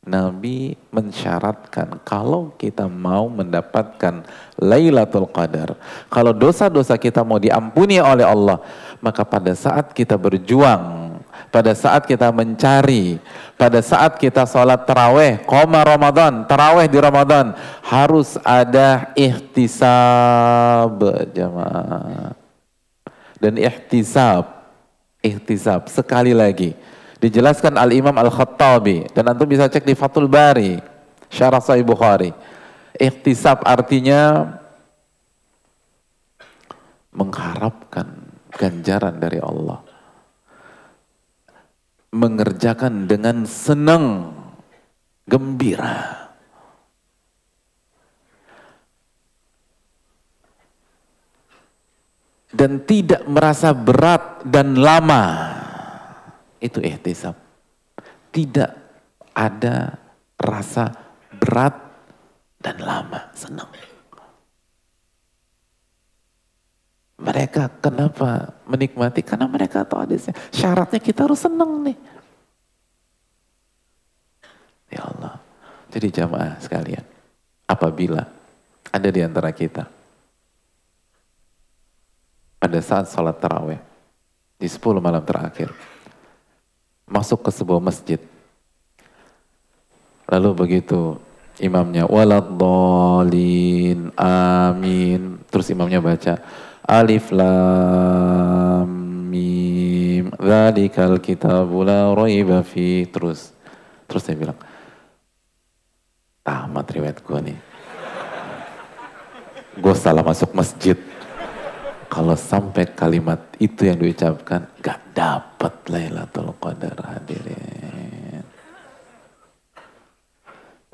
[0.00, 4.24] Nabi mensyaratkan kalau kita mau mendapatkan
[4.56, 5.76] Lailatul Qadar,
[6.08, 8.64] kalau dosa-dosa kita mau diampuni oleh Allah,
[9.04, 11.20] maka pada saat kita berjuang,
[11.52, 13.20] pada saat kita mencari,
[13.60, 17.52] pada saat kita sholat terawih, koma Ramadan, terawih di Ramadan,
[17.84, 20.96] harus ada ikhtisab
[21.36, 22.39] jamaah
[23.40, 24.60] dan ihtisab.
[25.20, 26.72] Ihtisab sekali lagi
[27.20, 30.80] dijelaskan Al Imam Al Khattabi dan antum bisa cek di Fathul Bari
[31.28, 32.32] Syarah Sahih Bukhari.
[32.96, 34.56] Ihtisab artinya
[37.14, 38.06] mengharapkan
[38.54, 39.80] ganjaran dari Allah.
[42.10, 44.34] Mengerjakan dengan senang,
[45.30, 46.19] gembira.
[52.50, 55.22] Dan tidak merasa berat dan lama.
[56.58, 57.38] Itu ihtisab.
[58.30, 58.70] Tidak
[59.34, 59.96] ada
[60.38, 60.92] rasa
[61.34, 61.74] berat
[62.60, 63.70] dan lama, senang.
[67.20, 69.20] Mereka kenapa menikmati?
[69.20, 70.32] Karena mereka tahu hadisnya.
[70.48, 71.96] Syaratnya kita harus senang nih.
[74.88, 75.36] Ya Allah.
[75.92, 77.04] Jadi jamaah sekalian.
[77.68, 78.24] Apabila
[78.88, 79.99] ada di antara kita
[82.60, 83.80] pada saat sholat taraweh
[84.60, 85.72] di 10 malam terakhir
[87.10, 88.22] masuk ke sebuah masjid.
[90.30, 91.18] Lalu begitu
[91.58, 92.54] imamnya waladhalin
[94.14, 95.42] amin.
[95.50, 96.38] Terus imamnya baca
[96.86, 98.86] alif lam
[99.26, 103.10] mim dzalikal kitabu la raiba fi.
[103.10, 103.50] Terus
[104.06, 104.60] terus saya bilang
[106.46, 107.58] tamat riwayat gue nih.
[109.82, 110.94] Gue salah masuk masjid
[112.10, 118.42] kalau sampai kalimat itu yang diucapkan gak dapat Lailatul Qadar hadirin.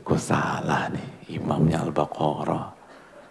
[0.05, 2.67] Gue salah nih imamnya Al-Baqarah.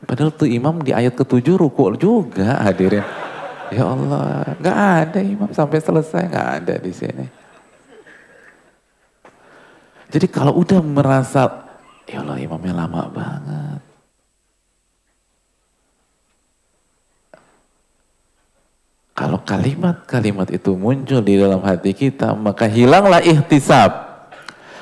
[0.02, 3.06] Padahal tuh imam di ayat ketujuh ruku juga hadirin.
[3.70, 7.26] Ya Allah, gak ada imam sampai selesai gak ada di sini.
[10.10, 11.70] Jadi kalau udah merasa,
[12.10, 13.75] ya Allah imamnya lama banget.
[19.16, 24.20] Kalau kalimat-kalimat itu muncul di dalam hati kita, maka hilanglah ihtisab.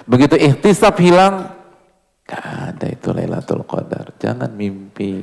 [0.10, 1.54] Begitu ihtisab hilang,
[2.26, 4.10] gak ada itu Lailatul Qadar.
[4.18, 5.22] Jangan mimpi.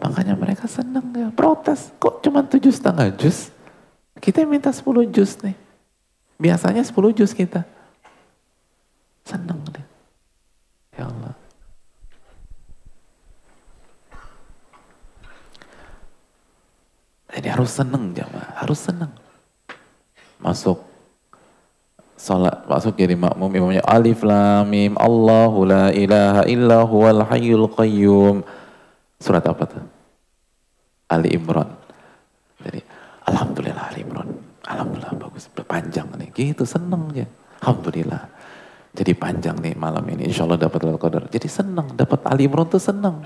[0.00, 1.92] Makanya mereka senang ya, protes.
[2.00, 3.52] Kok cuma tujuh setengah jus?
[4.16, 5.54] Kita minta sepuluh jus nih.
[6.40, 7.68] Biasanya sepuluh jus kita.
[9.28, 9.86] Senang deh.
[10.96, 11.41] Ya Allah.
[17.42, 19.10] Jadi harus seneng jamaah, harus seneng.
[20.38, 20.78] Masuk
[22.14, 28.46] salat masuk jadi makmum imamnya alif lam mim Allahu la ilaha illa huwal hayyul qayyum.
[29.18, 29.82] Surat apa tuh?
[31.10, 31.66] Ali Imran.
[32.62, 32.78] Jadi
[33.26, 34.30] alhamdulillah Ali Imran.
[34.62, 36.30] Alhamdulillah bagus, panjang nih.
[36.30, 37.26] Gitu seneng ya.
[37.58, 38.22] Alhamdulillah.
[38.94, 40.30] Jadi panjang nih malam ini.
[40.30, 41.26] Insya Allah dapat al Qadar.
[41.26, 43.18] Jadi seneng, dapat Ali Imran tuh seneng.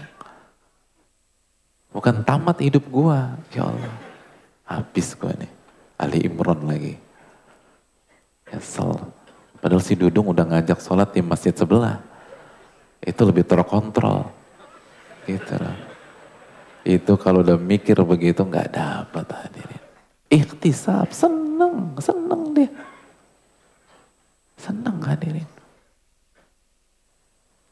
[1.93, 3.37] Bukan tamat hidup gua.
[3.53, 4.06] Ya Allah.
[4.67, 5.53] Habis gua nih.
[5.97, 6.95] Ali Imran lagi.
[8.45, 8.93] Kesel.
[9.63, 12.03] Padahal si Dudung udah ngajak sholat di masjid sebelah.
[13.01, 14.29] Itu lebih terkontrol.
[15.25, 15.77] Gitu loh.
[16.87, 19.83] Itu kalau udah mikir begitu nggak dapat hadirin.
[20.31, 22.71] Ikhtisab, seneng, seneng dia.
[24.55, 25.51] Seneng hadirin.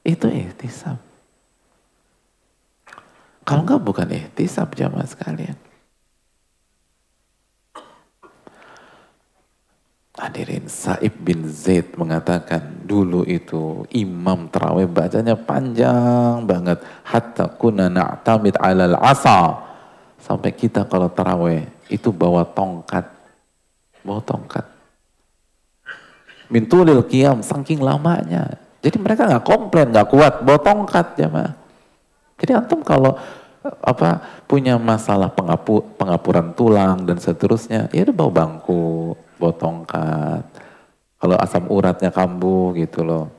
[0.02, 0.98] Itu ikhtisab.
[3.44, 5.56] Kalau enggak bukan ihtisab jamaah sekalian.
[10.24, 16.80] Hadirin Saib bin Zaid mengatakan dulu itu imam terawih bacanya panjang banget.
[17.04, 19.60] Hatta kuna na'tamid alal asa.
[20.16, 23.04] Sampai kita kalau terawih itu bawa tongkat.
[24.00, 24.64] Bawa tongkat.
[26.48, 28.56] Mintulil qiyam saking lamanya.
[28.80, 30.40] Jadi mereka nggak komplain nggak kuat.
[30.40, 31.64] Bawa tongkat ya mah
[32.38, 33.16] jadi antum kalau
[33.80, 40.44] apa punya masalah pengapu, pengapuran tulang dan seterusnya ya udah bawa bangku bawa tongkat.
[41.18, 43.32] Kalau asam uratnya kambuh gitu loh.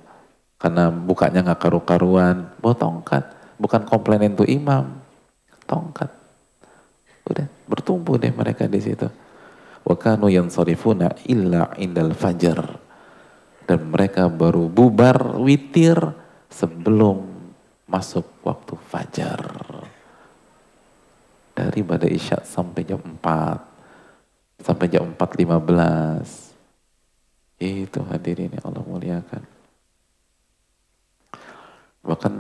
[0.58, 3.24] Karena bukanya nggak karu-karuan, bawa tongkat.
[3.62, 5.00] Bukan komplainin tuh imam,
[5.70, 6.10] tongkat.
[7.26, 9.06] Udah bertumbuh deh mereka di situ.
[9.86, 12.82] Wakanu yang sorifuna illa indal fajar.
[13.66, 15.98] Dan mereka baru bubar witir
[16.50, 17.26] sebelum
[17.90, 19.42] masuk waktu fajar.
[21.56, 23.75] Dari pada isya sampai jam 4
[24.62, 26.56] sampai jam 4.15.
[27.60, 29.44] Itu hadirin yang Allah muliakan.
[32.06, 32.34] Bahkan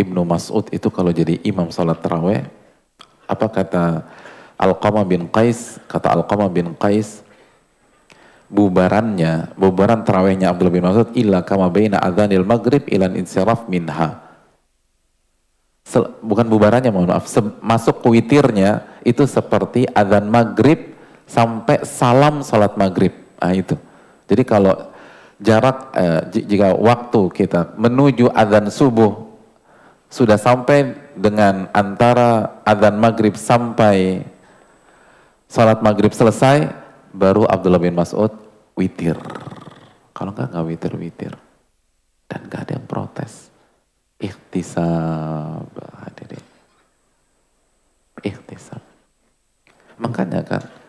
[0.00, 2.48] Ibnu Mas'ud itu kalau jadi imam salat taraweh,
[3.28, 3.84] apa kata
[4.56, 7.20] Alqamah bin Qais, kata Alqamah bin Qais,
[8.48, 14.26] bubarannya, bubaran tarawehnya Abdullah bin Mas'ud illa kama baina adzanil maghrib ilan insiraf minha.
[16.22, 17.26] bukan bubarannya mohon maaf,
[17.66, 20.89] masuk witirnya itu seperti adzan maghrib
[21.30, 23.14] sampai salam sholat maghrib.
[23.38, 23.78] Nah itu.
[24.26, 24.90] Jadi kalau
[25.38, 26.20] jarak eh,
[26.50, 29.30] jika waktu kita menuju adzan subuh
[30.10, 34.26] sudah sampai dengan antara adzan maghrib sampai
[35.46, 36.66] sholat maghrib selesai,
[37.14, 38.34] baru Abdullah bin Mas'ud
[38.74, 39.14] witir.
[40.10, 41.34] Kalau enggak enggak witir witir
[42.26, 43.48] dan enggak ada yang protes.
[44.20, 45.72] Ikhtisab
[46.04, 46.44] hadirin.
[48.20, 48.84] Ikhtisab.
[49.96, 50.79] Makanya kan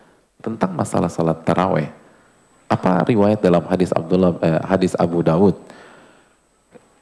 [0.42, 1.88] tentang masalah salat taraweh.
[2.66, 5.54] Apa riwayat dalam hadis Abdullah eh, hadis Abu Dawud?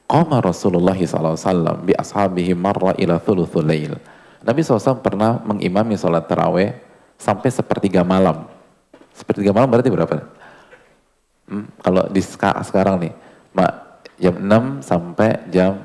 [0.05, 3.97] Qama Rasulullah SAW bi ashabihi marra ila thuluthul lail.
[4.43, 6.75] Nabi SAW pernah mengimami salat taraweh
[7.15, 8.45] sampai sepertiga malam.
[9.15, 10.15] Sepertiga malam berarti berapa?
[11.47, 13.13] Hmm, kalau di sekarang nih,
[13.55, 15.79] mak jam 6 sampai jam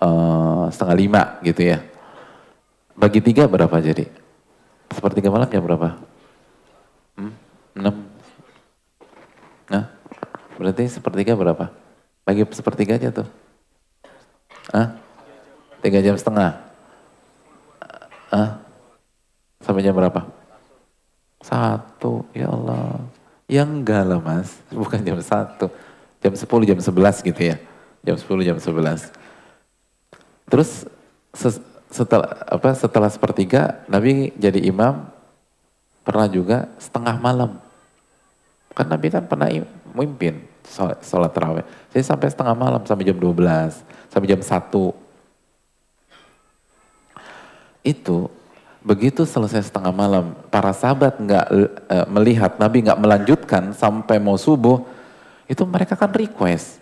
[0.00, 1.78] uh, setengah lima gitu ya.
[2.96, 4.08] Bagi tiga berapa jadi?
[4.88, 6.15] Sepertiga malam jam berapa?
[7.76, 9.68] 6.
[9.68, 9.84] Nah,
[10.56, 11.68] berarti sepertiga berapa?
[12.24, 13.28] Bagi sepertiga aja tuh.
[14.72, 14.96] Ah?
[15.84, 16.56] Tiga jam setengah.
[18.32, 18.58] Ah?
[19.60, 20.24] Sampai jam berapa?
[21.44, 22.96] Satu, ya Allah.
[23.46, 25.70] Yang enggak lah mas, bukan jam satu.
[26.24, 27.60] Jam sepuluh, jam sebelas gitu ya.
[28.02, 29.12] Jam sepuluh, jam sebelas.
[30.48, 30.88] Terus
[31.92, 35.06] setelah apa setelah sepertiga Nabi jadi imam
[36.06, 37.58] Pernah juga setengah malam.
[38.76, 39.48] Kan Nabi kan pernah
[39.96, 41.64] memimpin sholat, terawih.
[41.96, 43.80] Jadi sampai setengah malam, sampai jam 12,
[44.12, 44.92] sampai jam 1.
[47.80, 48.28] Itu
[48.84, 54.84] begitu selesai setengah malam, para sahabat nggak e, melihat Nabi nggak melanjutkan sampai mau subuh,
[55.48, 56.76] itu mereka kan request.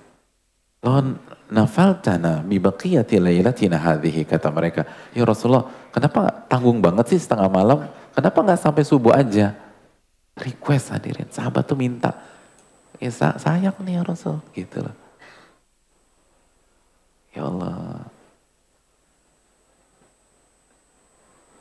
[0.83, 1.17] Loh
[1.49, 4.83] nafaltana bibaqiyati laylatina hadhihi kata mereka.
[5.15, 7.87] Ya Rasulullah, kenapa tanggung banget sih setengah malam?
[8.13, 9.64] Kenapa nggak sampai subuh aja?
[10.35, 12.11] Request hadirin, sahabat tuh minta.
[12.99, 14.97] Ya sayang nih ya Rasul, gitu loh.
[17.35, 18.07] Ya Allah.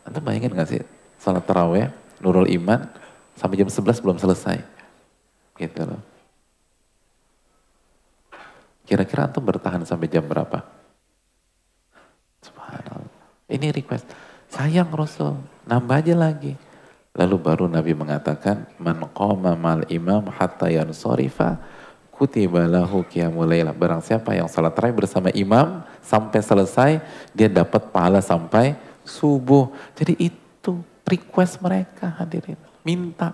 [0.05, 0.81] Anda bayangin gak sih
[1.17, 1.89] salat taraweh,
[2.21, 2.85] Nurul Iman,
[3.37, 4.61] sampai jam 11 belum selesai.
[5.57, 6.01] Gitu loh.
[8.83, 10.59] Kira-kira antum bertahan sampai jam berapa?
[12.43, 13.13] Subhanallah.
[13.47, 14.05] Ini request.
[14.51, 16.53] Sayang Rasul, nambah aja lagi.
[17.13, 21.61] Lalu baru Nabi mengatakan, Man qama mal imam hatta yansorifa
[22.09, 26.91] kutiba lahu qiyamul Barang siapa yang salat tarawih bersama imam sampai selesai,
[27.33, 28.73] dia dapat pahala sampai
[29.05, 29.69] subuh.
[29.93, 30.71] Jadi itu
[31.05, 32.57] request mereka hadirin.
[32.81, 33.33] Minta.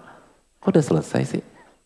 [0.59, 1.43] Kok udah selesai sih?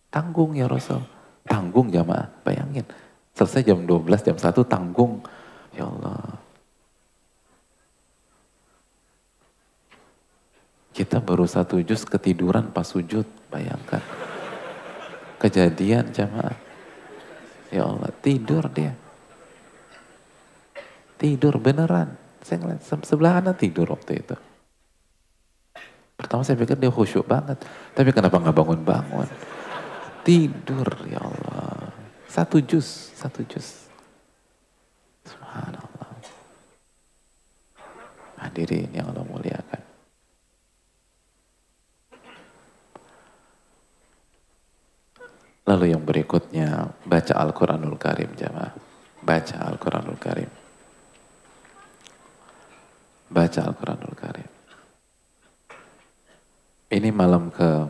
[0.10, 1.02] Tanggung ya Rasul.
[1.46, 2.26] Tanggung jamaah.
[2.42, 2.90] Bayangin.
[3.38, 5.22] Selesai jam 12, jam 1 tanggung.
[5.74, 6.33] Ya Allah.
[10.94, 14.00] Kita baru satu juz ketiduran pas sujud, bayangkan.
[15.42, 16.54] Kejadian jamaah.
[17.74, 18.94] Ya Allah, tidur dia.
[21.18, 22.14] Tidur beneran.
[22.46, 24.38] Saya ngeliat sebelah anak tidur waktu itu.
[26.14, 27.58] Pertama saya pikir dia khusyuk banget.
[27.98, 29.28] Tapi kenapa nggak bangun-bangun?
[30.22, 31.90] Tidur, ya Allah.
[32.30, 33.90] Satu juz, satu juz.
[35.26, 36.14] Subhanallah.
[38.38, 39.93] Hadirin yang Allah muliakan.
[45.64, 48.76] Lalu yang berikutnya, baca Al-Quranul Karim jamaah.
[49.24, 50.52] Baca Al-Quranul Karim.
[53.32, 54.50] Baca Al-Quranul Karim.
[56.92, 57.88] Ini malam ke,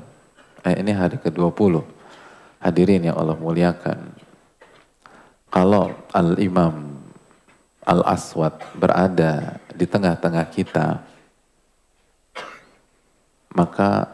[0.64, 1.82] eh, ini hari ke-20.
[2.62, 4.16] Hadirin yang Allah muliakan.
[5.50, 7.02] Kalau Al-Imam
[7.84, 11.04] Al-Aswad berada di tengah-tengah kita,
[13.58, 14.08] maka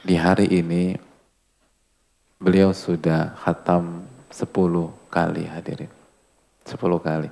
[0.00, 0.96] di hari ini
[2.42, 4.02] beliau sudah khatam
[4.34, 4.50] 10
[5.06, 5.92] kali hadirin.
[6.66, 7.30] 10 kali.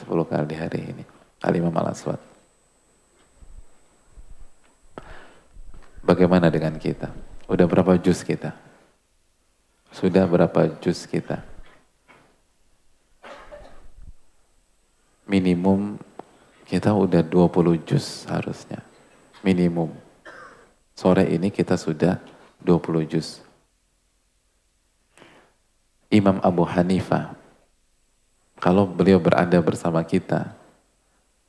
[0.00, 1.04] 10 kali hari ini.
[1.44, 2.16] Al-Imam Al-Aswad.
[6.00, 7.12] Bagaimana dengan kita?
[7.52, 8.56] Udah berapa juz kita?
[9.92, 11.44] Sudah berapa juz kita?
[15.28, 16.00] Minimum
[16.64, 18.80] kita udah 20 juz harusnya.
[19.44, 19.92] Minimum.
[20.96, 22.16] Sore ini kita sudah
[22.62, 23.42] 20 juz.
[26.08, 27.36] Imam Abu Hanifah,
[28.56, 30.56] kalau beliau berada bersama kita,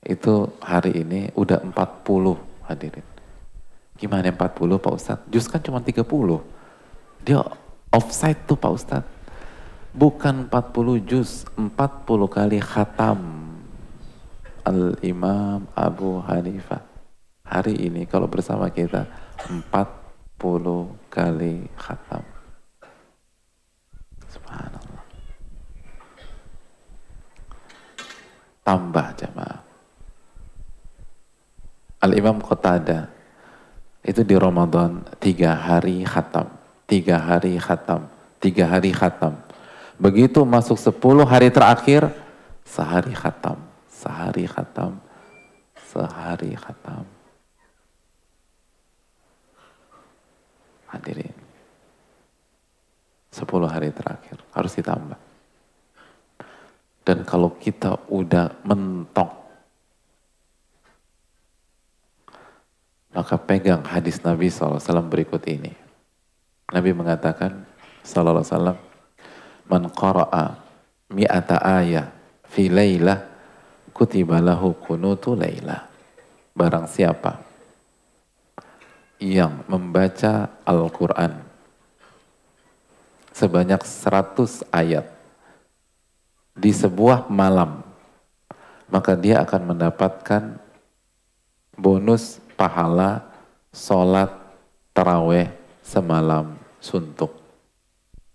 [0.04, 3.08] itu hari ini udah 40 hadirin.
[4.00, 5.28] Gimana 40 Pak Ustadz?
[5.28, 6.08] Juz kan cuma 30.
[7.24, 7.44] Dia
[7.92, 9.12] offside tuh Pak Ustadz.
[9.92, 13.20] Bukan 40 juz, 40 kali khatam.
[14.64, 16.86] Al-Imam Abu Hanifah.
[17.44, 19.10] Hari ini kalau bersama kita,
[19.50, 19.99] 40
[21.12, 22.24] kali khatam.
[24.32, 25.04] Subhanallah.
[28.64, 29.62] Tambah jamaah.
[32.00, 33.12] Al-Imam Qatada
[34.00, 36.48] itu di Ramadan tiga hari khatam.
[36.88, 38.08] Tiga hari khatam.
[38.40, 39.36] Tiga hari khatam.
[40.00, 42.08] Begitu masuk sepuluh hari terakhir,
[42.64, 43.60] sehari khatam.
[43.92, 45.04] Sehari khatam.
[45.92, 47.19] Sehari khatam.
[50.90, 51.36] Hadirin.
[53.30, 55.20] Sepuluh hari terakhir harus ditambah.
[57.06, 59.30] Dan kalau kita udah mentok,
[63.14, 65.74] maka pegang hadis Nabi SAW berikut ini.
[66.70, 67.66] Nabi mengatakan,
[68.06, 68.78] SAW,
[69.70, 70.58] Man qara'a
[71.14, 72.10] mi'ata ayah
[72.50, 73.22] fi laylah
[73.94, 75.86] kutiba lahu kunutu laylah.
[76.58, 77.49] Barang siapa
[79.20, 81.44] yang membaca Al-Quran.
[83.36, 85.06] Sebanyak 100 ayat.
[86.56, 87.84] Di sebuah malam,
[88.92, 90.60] maka dia akan mendapatkan
[91.76, 93.24] bonus pahala
[93.72, 94.32] sholat
[94.92, 95.52] taraweh
[95.84, 97.32] semalam suntuk.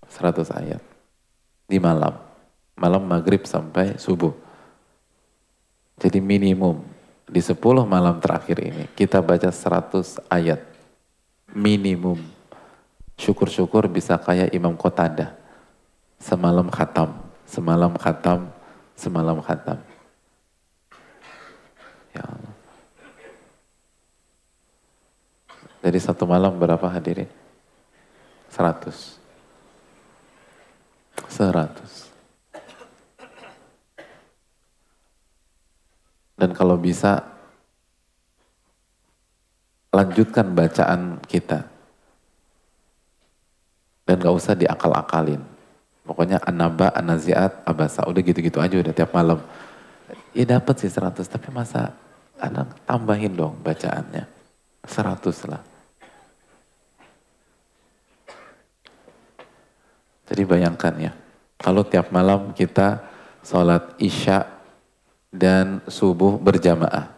[0.09, 0.81] 100 ayat.
[1.69, 2.17] Di malam.
[2.77, 4.33] Malam maghrib sampai subuh.
[6.01, 6.81] Jadi minimum
[7.29, 7.57] di 10
[7.89, 10.74] malam terakhir ini kita baca 100 ayat
[11.55, 12.19] minimum.
[13.15, 15.39] Syukur-syukur bisa kayak Imam Qatada.
[16.19, 17.15] Semalam khatam,
[17.47, 18.51] semalam khatam,
[18.99, 19.79] semalam khatam.
[22.11, 22.55] Ya Allah.
[25.85, 27.29] Jadi satu malam berapa hadirin?
[28.49, 29.21] Seratus.
[31.29, 32.09] Seratus.
[36.35, 37.34] Dan kalau bisa
[39.95, 41.71] lanjutkan bacaan kita.
[44.05, 45.41] Dan gak usah diakal-akalin.
[46.05, 49.41] Pokoknya anaba, anaziat, abasa, udah gitu-gitu aja udah tiap malam.
[50.37, 51.97] Ya dapat sih 100, tapi masa
[52.37, 54.29] anak tambahin dong bacaannya.
[54.85, 55.63] 100 lah.
[60.29, 61.13] Jadi bayangkan ya,
[61.57, 63.01] kalau tiap malam kita
[63.41, 64.45] sholat isya
[65.33, 67.09] dan subuh berjamaah.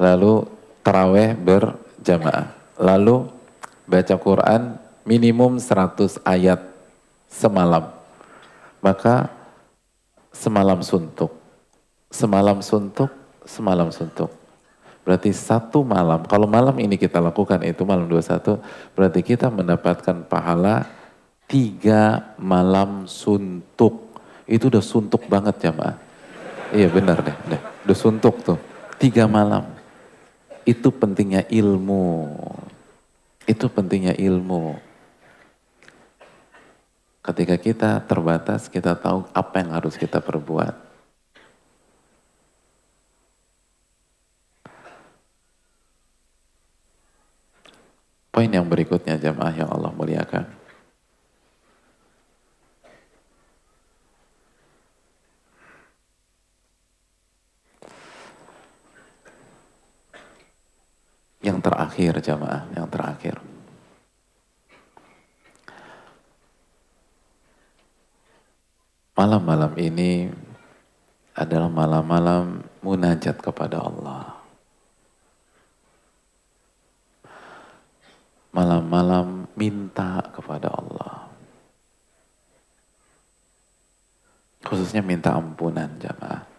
[0.00, 0.53] Lalu
[0.84, 2.52] taraweh berjamaah.
[2.76, 3.26] Lalu
[3.88, 4.76] baca Quran
[5.08, 6.60] minimum 100 ayat
[7.26, 7.90] semalam.
[8.84, 9.32] Maka
[10.30, 11.32] semalam suntuk.
[12.12, 13.10] Semalam suntuk,
[13.42, 14.30] semalam suntuk.
[15.02, 18.62] Berarti satu malam, kalau malam ini kita lakukan itu malam 21,
[18.96, 20.88] berarti kita mendapatkan pahala
[21.44, 24.14] tiga malam suntuk.
[24.46, 25.96] Itu udah suntuk banget jamaah.
[26.72, 27.60] Iya benar deh, deh.
[27.84, 28.58] udah suntuk tuh.
[28.96, 29.73] Tiga malam.
[30.64, 32.32] Itu pentingnya ilmu.
[33.44, 34.80] Itu pentingnya ilmu.
[37.24, 40.76] Ketika kita terbatas, kita tahu apa yang harus kita perbuat.
[48.34, 50.63] Poin yang berikutnya jamaah yang Allah muliakan.
[61.60, 63.36] Terakhir jamaah, yang terakhir.
[69.14, 70.32] Malam-malam ini
[71.36, 74.40] adalah malam-malam munajat kepada Allah.
[78.56, 81.28] Malam-malam minta kepada Allah.
[84.64, 86.54] Khususnya minta ampunan jamaah.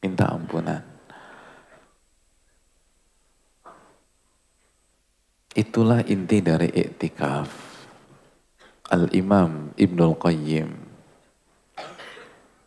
[0.00, 0.82] minta ampunan.
[5.70, 7.46] Itulah inti dari iktikaf.
[8.90, 10.66] Al-Imam Ibnul Qayyim,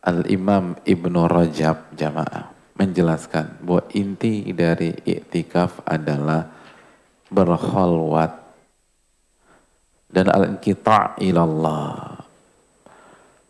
[0.08, 2.48] Al-Imam Ibnu Rajab jamaah
[2.80, 6.48] menjelaskan bahwa inti dari iktikaf adalah
[7.28, 8.40] berkholwat
[10.08, 12.24] dan al-inqita' ilallah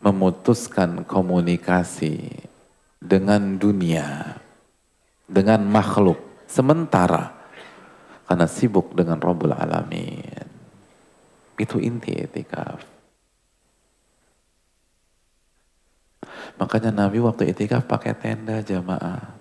[0.03, 2.27] memutuskan komunikasi
[2.99, 4.35] dengan dunia,
[5.31, 7.34] dengan makhluk sementara
[8.25, 10.45] karena sibuk dengan Rabbul Alamin.
[11.55, 12.83] Itu inti etikaf.
[16.59, 19.37] Makanya Nabi waktu etikaf pakai tenda jamaah.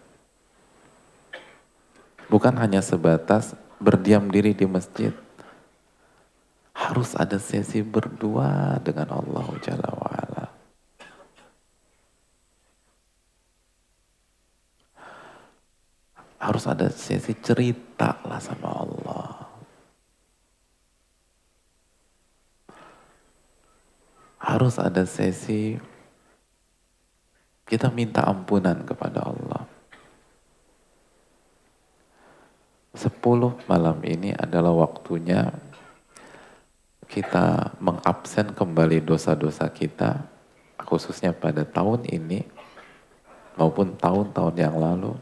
[2.28, 5.12] Bukan hanya sebatas berdiam diri di masjid.
[6.74, 10.44] Harus ada sesi berdua dengan Allah Jalla wa'ala.
[16.44, 19.28] harus ada sesi cerita lah sama Allah.
[24.42, 25.78] Harus ada sesi
[27.64, 29.64] kita minta ampunan kepada Allah.
[32.94, 35.50] Sepuluh malam ini adalah waktunya
[37.10, 40.28] kita mengabsen kembali dosa-dosa kita,
[40.78, 42.46] khususnya pada tahun ini
[43.58, 45.18] maupun tahun-tahun yang lalu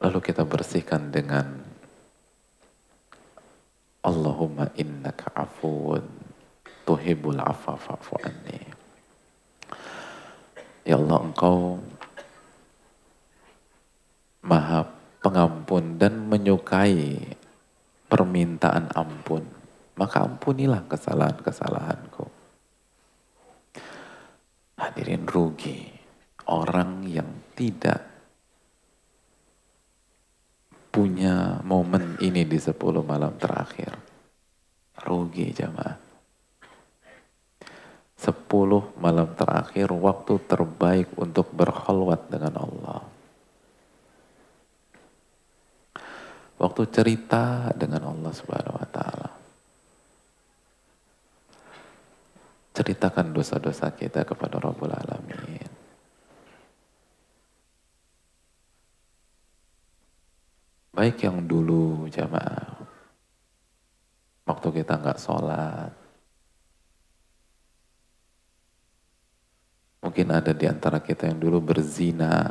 [0.00, 1.66] Lalu kita bersihkan dengan
[4.06, 6.04] Allahumma innaka afuun
[6.86, 8.62] tuhibul afa fa'fu anni.
[10.86, 11.82] Ya Allah engkau
[14.46, 14.86] maha
[15.18, 17.18] pengampun dan menyukai
[18.06, 19.42] permintaan ampun.
[19.98, 22.30] Maka ampunilah kesalahan-kesalahanku.
[24.76, 25.88] Hadirin rugi
[26.46, 27.26] orang yang
[27.58, 28.15] tidak
[30.96, 32.72] punya momen ini di 10
[33.04, 33.92] malam terakhir.
[35.04, 36.00] Rugi jamaah.
[38.16, 43.04] 10 malam terakhir waktu terbaik untuk berkholwat dengan Allah.
[46.56, 49.30] Waktu cerita dengan Allah Subhanahu wa taala.
[52.72, 55.85] Ceritakan dosa-dosa kita kepada Rabbul Alamin.
[60.96, 62.72] Baik yang dulu jamaah,
[64.48, 65.92] waktu kita nggak sholat,
[70.00, 72.48] mungkin ada di antara kita yang dulu berzina,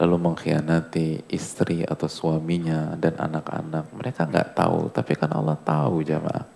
[0.00, 3.92] lalu mengkhianati istri atau suaminya dan anak-anak.
[3.92, 6.48] Mereka nggak tahu, tapi kan Allah tahu jamaah.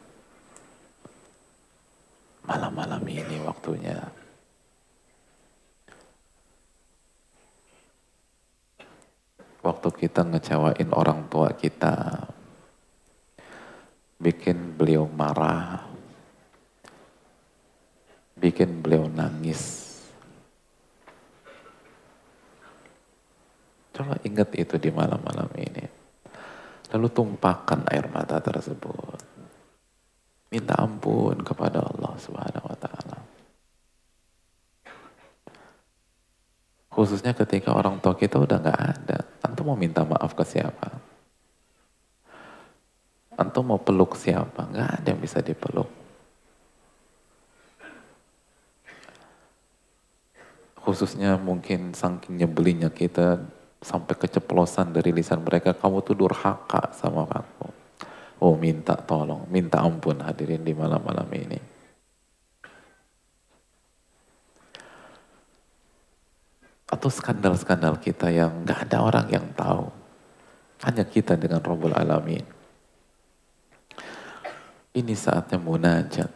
[2.48, 4.23] Malam-malam ini waktunya
[9.65, 12.28] waktu kita ngecewain orang tua kita,
[14.20, 15.89] bikin beliau marah,
[18.36, 19.81] bikin beliau nangis.
[23.95, 25.86] Coba ingat itu di malam-malam ini.
[26.93, 29.19] Lalu tumpahkan air mata tersebut.
[30.53, 33.19] Minta ampun kepada Allah Subhanahu wa taala.
[36.95, 39.19] Khususnya ketika orang tua kita udah nggak ada.
[39.43, 40.95] Antum mau minta maaf ke siapa?
[43.35, 44.71] Antum mau peluk siapa?
[44.71, 45.91] Nggak ada yang bisa dipeluk.
[50.79, 53.43] Khususnya mungkin saking nyebelinya kita
[53.83, 57.75] sampai keceplosan dari lisan mereka, kamu tuh durhaka sama aku.
[58.39, 61.73] Oh minta tolong, minta ampun hadirin di malam-malam ini.
[66.95, 69.91] Atau skandal-skandal kita yang nggak ada orang yang tahu.
[70.87, 72.47] Hanya kita dengan Rabbul Alamin.
[74.95, 76.31] Ini saatnya munajat.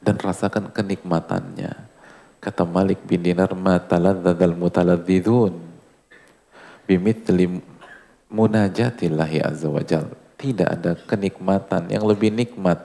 [0.00, 1.90] Dan rasakan kenikmatannya.
[2.40, 5.52] Kata Malik bin Dinar, ma taladzadal mutaladzidun
[6.88, 7.60] bimithli
[8.32, 9.84] munajatillahi azza wa
[10.40, 12.80] Tidak ada kenikmatan yang lebih nikmat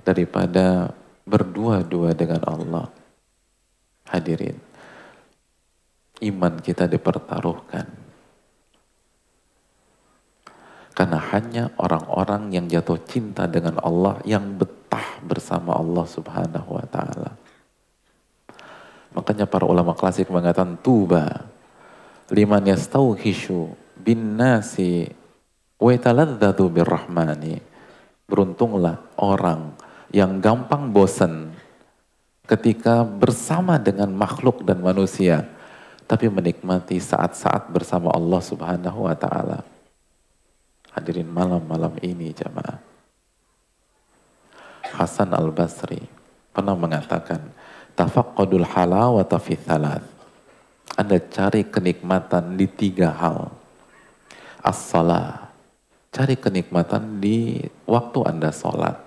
[0.00, 0.96] daripada
[1.28, 2.86] berdua-dua dengan Allah.
[4.08, 4.71] Hadirin,
[6.22, 7.86] iman kita dipertaruhkan.
[10.92, 17.30] Karena hanya orang-orang yang jatuh cinta dengan Allah yang betah bersama Allah subhanahu wa ta'ala.
[19.16, 21.48] Makanya para ulama klasik mengatakan tuba
[22.28, 25.08] liman yastauhishu bin nasi
[25.80, 25.92] wa
[26.68, 27.60] birrahmani.
[28.28, 29.76] Beruntunglah orang
[30.12, 31.52] yang gampang bosan
[32.44, 35.48] ketika bersama dengan makhluk dan manusia
[36.06, 39.62] tapi menikmati saat-saat bersama Allah Subhanahu wa taala.
[40.92, 42.78] Hadirin malam-malam ini jamaah.
[44.92, 46.04] Hasan Al-Basri
[46.52, 47.40] pernah mengatakan,
[47.96, 50.04] "Tafaqqadul halawata fi thalath."
[50.92, 53.48] Anda cari kenikmatan di tiga hal.
[54.60, 55.48] As-salah.
[56.12, 59.00] Cari kenikmatan di waktu Anda sholat.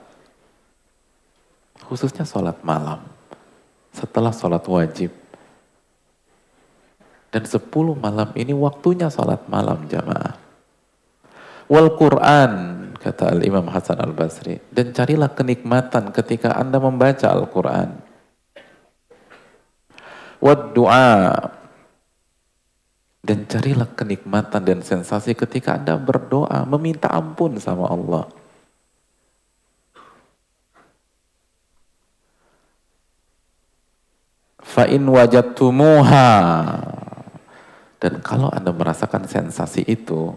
[1.85, 3.05] Khususnya sholat malam.
[3.93, 5.13] Setelah sholat wajib
[7.35, 10.39] dan sepuluh malam ini waktunya salat malam jamaah.
[11.67, 12.51] Wal Quran
[12.95, 17.99] kata Al Imam Hasan Al Basri dan carilah kenikmatan ketika anda membaca Al Quran.
[20.39, 21.35] Wad doa
[23.19, 28.31] dan carilah kenikmatan dan sensasi ketika anda berdoa meminta ampun sama Allah.
[34.63, 36.27] Fa in wajadtumuha
[38.05, 40.29] dan kalau Anda merasakan sensasi itu,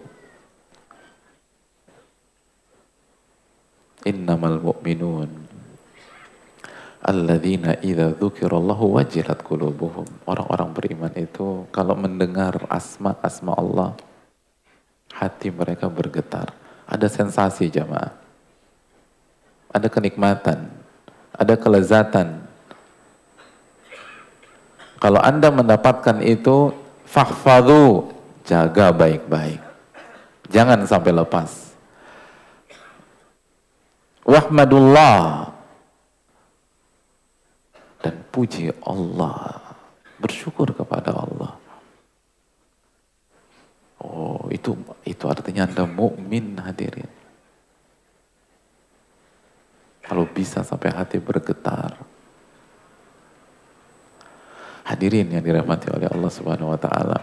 [4.08, 5.28] innamal mu'minun
[7.04, 10.08] alladzina idza dzukirallahu wajilat qulubuhum.
[10.24, 13.92] Orang-orang beriman itu kalau mendengar asma-asma Allah,
[15.12, 16.56] hati mereka bergetar.
[16.88, 18.16] Ada sensasi jamaah.
[19.76, 20.72] Ada kenikmatan,
[21.36, 22.48] ada kelezatan.
[24.96, 28.12] Kalau Anda mendapatkan itu, Fahfadu,
[28.44, 29.64] jaga baik-baik.
[30.52, 31.72] Jangan sampai lepas.
[34.28, 35.48] Wahmadullah.
[38.04, 39.56] Dan puji Allah.
[40.20, 41.56] Bersyukur kepada Allah.
[43.98, 47.10] Oh, itu itu artinya Anda mukmin hadirin.
[50.04, 52.07] Kalau bisa sampai hati bergetar.
[54.88, 57.20] Hadirin yang dirahmati oleh Allah Subhanahu wa taala.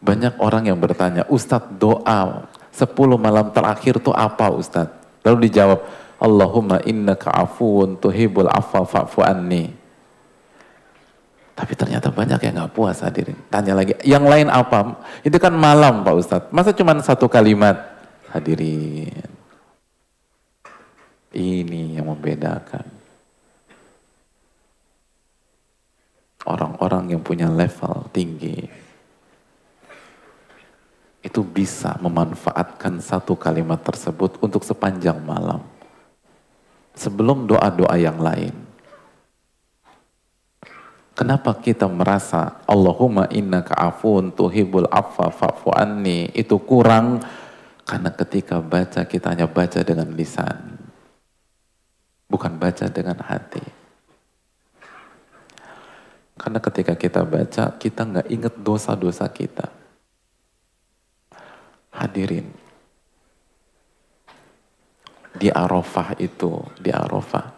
[0.00, 2.88] Banyak orang yang bertanya, Ustadz doa 10
[3.20, 5.20] malam terakhir itu apa Ustadz?
[5.22, 5.84] Lalu dijawab,
[6.16, 9.68] Allahumma innaka afuun tuhibul afwa fa'fu anni.
[11.52, 13.36] Tapi ternyata banyak yang nggak puas hadirin.
[13.52, 15.04] Tanya lagi, yang lain apa?
[15.20, 16.48] Itu kan malam Pak Ustadz.
[16.48, 17.76] Masa cuma satu kalimat?
[18.32, 19.28] Hadirin.
[21.36, 23.01] Ini yang membedakan.
[26.46, 28.66] Orang-orang yang punya level tinggi
[31.22, 35.62] itu bisa memanfaatkan satu kalimat tersebut untuk sepanjang malam
[36.98, 38.52] sebelum doa-doa yang lain.
[41.12, 47.22] Kenapa kita merasa Allahumma inna ka'afun tuhibul affa fa'fu anni itu kurang
[47.86, 50.80] karena ketika baca kita hanya baca dengan lisan
[52.32, 53.81] bukan baca dengan hati.
[56.36, 59.68] Karena ketika kita baca, kita nggak inget dosa-dosa kita.
[61.92, 62.48] Hadirin,
[65.36, 67.52] di Arafah itu, di Arafah,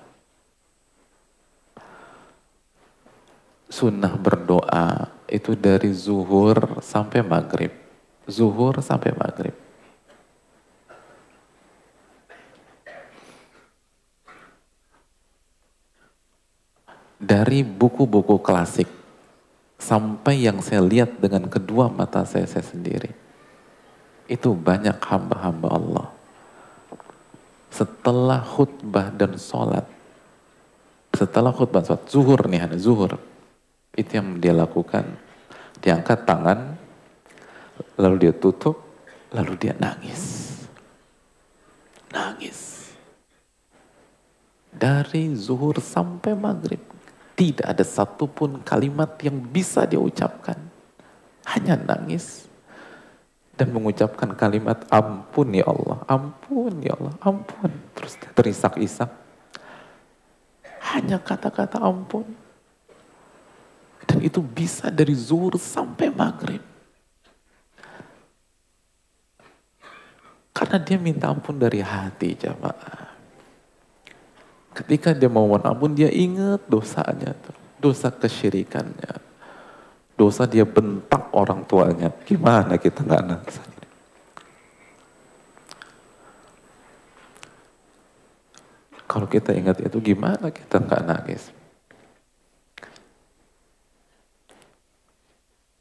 [3.70, 7.72] sunnah berdoa itu dari zuhur sampai maghrib.
[8.30, 9.63] Zuhur sampai maghrib.
[17.24, 18.86] Dari buku-buku klasik
[19.80, 23.08] sampai yang saya lihat dengan kedua mata saya, saya sendiri.
[24.28, 26.08] Itu banyak hamba-hamba Allah.
[27.72, 29.84] Setelah khutbah dan sholat,
[31.16, 33.18] setelah khutbah sholat, zuhur nih, ada zuhur.
[33.96, 35.04] Itu yang dia lakukan.
[35.82, 36.78] Dia angkat tangan,
[37.98, 38.78] lalu dia tutup,
[39.34, 40.54] lalu dia nangis.
[42.14, 42.88] Nangis.
[44.74, 46.94] Dari zuhur sampai maghrib
[47.34, 50.58] tidak ada satupun kalimat yang bisa dia ucapkan.
[51.50, 52.46] Hanya nangis.
[53.54, 57.70] Dan mengucapkan kalimat ampun ya Allah, ampun ya Allah, ampun.
[57.94, 59.10] Terus terisak-isak.
[60.94, 62.26] Hanya kata-kata ampun.
[64.06, 66.62] Dan itu bisa dari zuhur sampai maghrib.
[70.54, 73.03] Karena dia minta ampun dari hati jamaah.
[74.74, 77.30] Ketika dia mau mohon ampun, dia ingat dosanya,
[77.78, 79.22] dosa kesyirikannya.
[80.18, 82.10] Dosa dia bentak orang tuanya.
[82.26, 83.56] Gimana kita nggak nangis?
[89.06, 91.54] Kalau kita ingat itu gimana kita nggak nangis?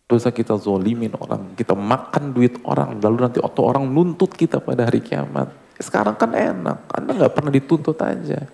[0.06, 4.86] Dosa kita zolimin orang, kita makan duit orang, lalu nanti atau orang nuntut kita pada
[4.86, 5.50] hari kiamat.
[5.82, 8.46] Sekarang kan enak, Anda nggak pernah dituntut aja.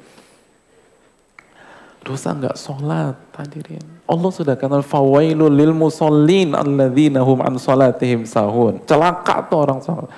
[1.99, 3.83] Dosa nggak sholat, hadirin.
[4.09, 8.81] Allah sudah kata fawailu lil musallin alladzina hum an salatihim sahun.
[8.87, 10.09] Celaka tuh orang sholat.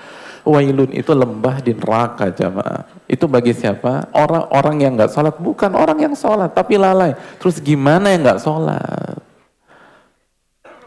[0.41, 2.89] Wailun itu lembah di neraka jamaah.
[3.05, 4.09] Itu bagi siapa?
[4.09, 7.13] Orang-orang yang nggak sholat, bukan orang yang sholat tapi lalai.
[7.37, 9.21] Terus gimana yang nggak sholat?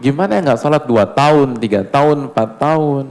[0.02, 3.06] Gimana nggak sholat dua tahun, tiga tahun, empat tahun?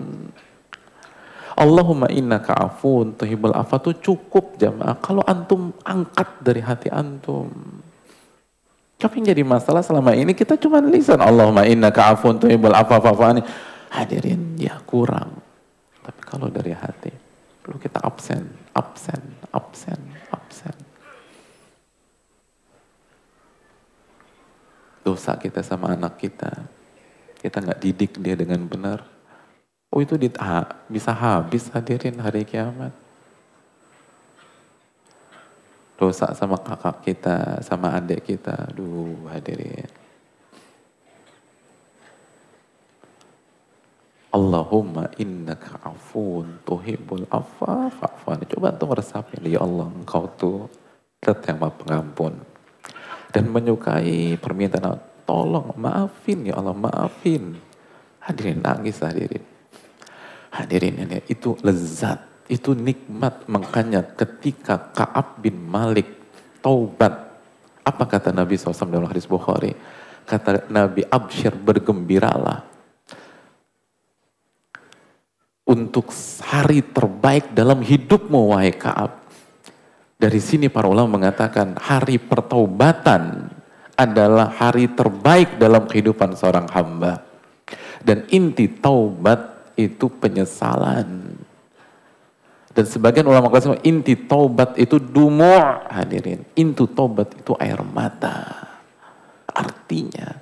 [1.53, 4.97] Allahumma inna ka'afun tuhibul afa itu cukup jamaah.
[4.97, 7.49] Kalau antum angkat dari hati antum.
[8.97, 12.97] Tapi yang jadi masalah selama ini kita cuma lisan Allahumma inna ka'afun tuhibul afa.
[13.93, 15.38] Hadirin, ya kurang.
[16.01, 17.13] Tapi kalau dari hati,
[17.61, 19.21] perlu kita absen, absen,
[19.53, 20.01] absen,
[20.34, 20.93] absen.
[25.03, 26.63] dosa kita sama anak kita,
[27.43, 29.03] kita nggak didik dia dengan benar,
[29.93, 32.89] oh itu di, ha, bisa habis hadirin hari kiamat.
[35.93, 39.85] Dosa sama kakak kita, sama adik kita, duh hadirin.
[44.33, 48.49] Allahumma innaka afun tuhibbul afwa fa'fani.
[48.49, 50.65] Coba untuk meresapin, ya Allah engkau tuh
[51.23, 52.35] maha pengampun
[53.31, 57.55] dan menyukai permintaan tolong maafin ya Allah maafin
[58.19, 59.52] hadirin nangis hadirin
[60.53, 63.47] hadirin ini itu lezat itu nikmat.
[63.49, 66.07] Makanya ketika Kaab bin Malik
[66.61, 67.34] taubat
[67.84, 69.75] apa kata Nabi SAW dalam hadis Bukhari?
[70.23, 72.71] Kata Nabi Absyir bergembiralah.
[75.63, 76.11] Untuk
[76.43, 79.23] hari terbaik dalam hidupmu wahai Kaab.
[80.19, 83.51] Dari sini para ulama mengatakan hari pertaubatan
[83.99, 87.19] adalah hari terbaik dalam kehidupan seorang hamba.
[88.03, 91.37] Dan inti taubat itu penyesalan.
[92.73, 96.41] Dan sebagian ulama kata inti taubat itu dumu' hadirin.
[96.57, 98.65] Inti taubat itu air mata.
[99.45, 100.33] Artinya,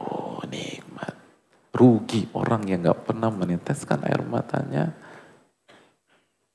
[0.00, 1.12] oh nikmat.
[1.76, 4.96] Rugi orang yang gak pernah meneteskan air matanya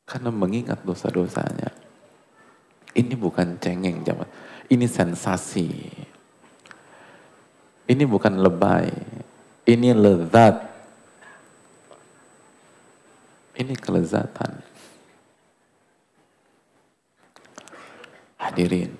[0.09, 1.69] karena mengingat dosa-dosanya.
[2.97, 4.27] Ini bukan cengeng zaman.
[4.65, 5.69] Ini sensasi.
[7.85, 8.91] Ini bukan lebay.
[9.63, 10.70] Ini lezat.
[13.61, 14.57] Ini kelezatan.
[18.41, 18.97] Hadirin.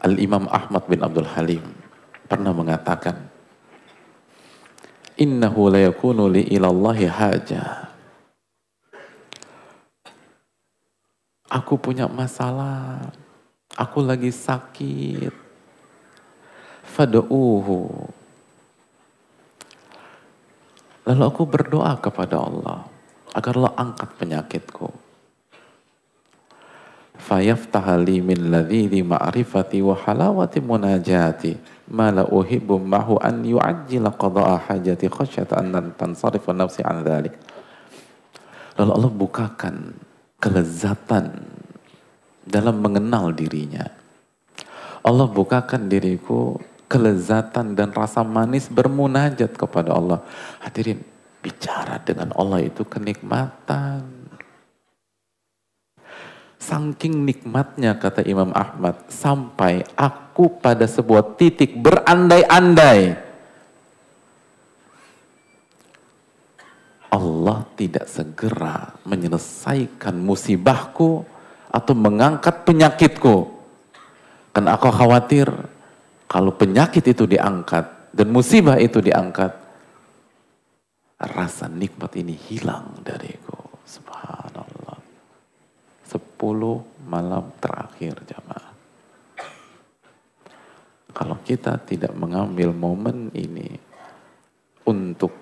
[0.00, 1.60] Al-Imam Ahmad bin Abdul Halim
[2.24, 3.28] pernah mengatakan,
[5.20, 7.90] Innahu la yakunu li ilallahi hajah
[11.50, 13.10] aku punya masalah,
[13.78, 15.30] aku lagi sakit.
[16.90, 17.86] Fad'uhu.
[21.06, 22.89] Lalu aku berdoa kepada Allah
[23.34, 24.88] agar Allah angkat penyakitku.
[27.20, 31.52] Fayaftahali min ladhidi ma'rifati wa halawati munajati
[31.92, 37.36] ma la uhibbu mahu an yu'ajjila qada'a hajati khasyata an tansarifu nafsi an dhalik.
[38.80, 39.76] Lalu Allah bukakan
[40.40, 41.44] kelezatan
[42.48, 43.84] dalam mengenal dirinya.
[45.04, 46.56] Allah bukakan diriku
[46.90, 50.24] kelezatan dan rasa manis bermunajat kepada Allah.
[50.64, 51.04] Hadirin,
[51.40, 54.04] bicara dengan Allah itu kenikmatan.
[56.60, 63.30] Saking nikmatnya kata Imam Ahmad, sampai aku pada sebuah titik berandai-andai
[67.10, 71.26] Allah tidak segera menyelesaikan musibahku
[71.68, 73.50] atau mengangkat penyakitku.
[74.54, 75.50] Karena aku khawatir
[76.30, 79.52] kalau penyakit itu diangkat dan musibah itu diangkat,
[81.20, 83.60] rasa nikmat ini hilang dariku.
[83.84, 84.96] Subhanallah.
[86.00, 88.72] Sepuluh malam terakhir jamaah.
[91.12, 93.76] Kalau kita tidak mengambil momen ini
[94.88, 95.36] untuk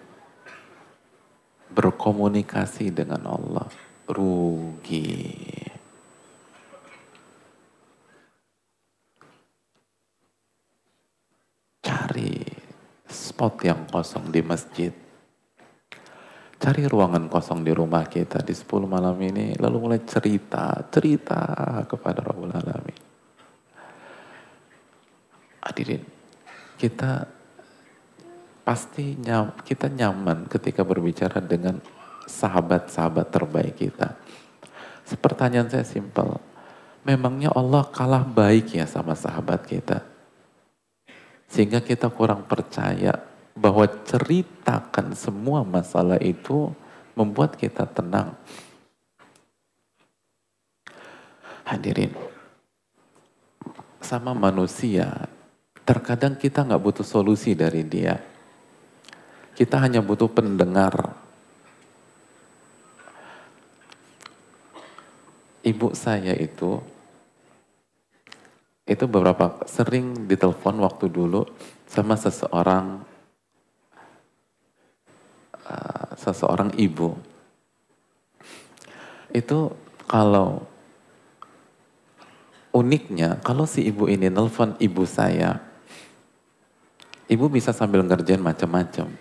[1.70, 3.70] berkomunikasi dengan Allah
[4.10, 5.38] rugi.
[11.78, 12.42] Cari
[13.06, 15.07] spot yang kosong di masjid.
[16.58, 21.38] Cari ruangan kosong di rumah kita di 10 malam ini, lalu mulai cerita, cerita
[21.86, 22.98] kepada Rabbul Alamin.
[25.62, 26.02] Hadirin,
[26.74, 27.30] kita
[28.66, 31.78] pasti nyam, kita nyaman ketika berbicara dengan
[32.26, 34.18] sahabat-sahabat terbaik kita.
[35.22, 36.42] Pertanyaan saya simpel,
[37.06, 40.02] memangnya Allah kalah baik ya sama sahabat kita?
[41.48, 43.27] Sehingga kita kurang percaya
[43.58, 46.70] bahwa ceritakan semua masalah itu
[47.18, 48.38] membuat kita tenang.
[51.66, 52.14] Hadirin,
[53.98, 55.26] sama manusia,
[55.82, 58.16] terkadang kita nggak butuh solusi dari dia.
[59.52, 61.18] Kita hanya butuh pendengar
[65.66, 66.78] ibu saya itu
[68.88, 71.44] itu beberapa sering ditelepon waktu dulu
[71.84, 73.04] sama seseorang
[75.68, 77.14] uh, seseorang ibu
[79.36, 79.70] itu
[80.08, 80.64] kalau
[82.72, 85.60] uniknya kalau si ibu ini nelpon ibu saya
[87.28, 89.12] ibu bisa sambil ngerjain macam-macam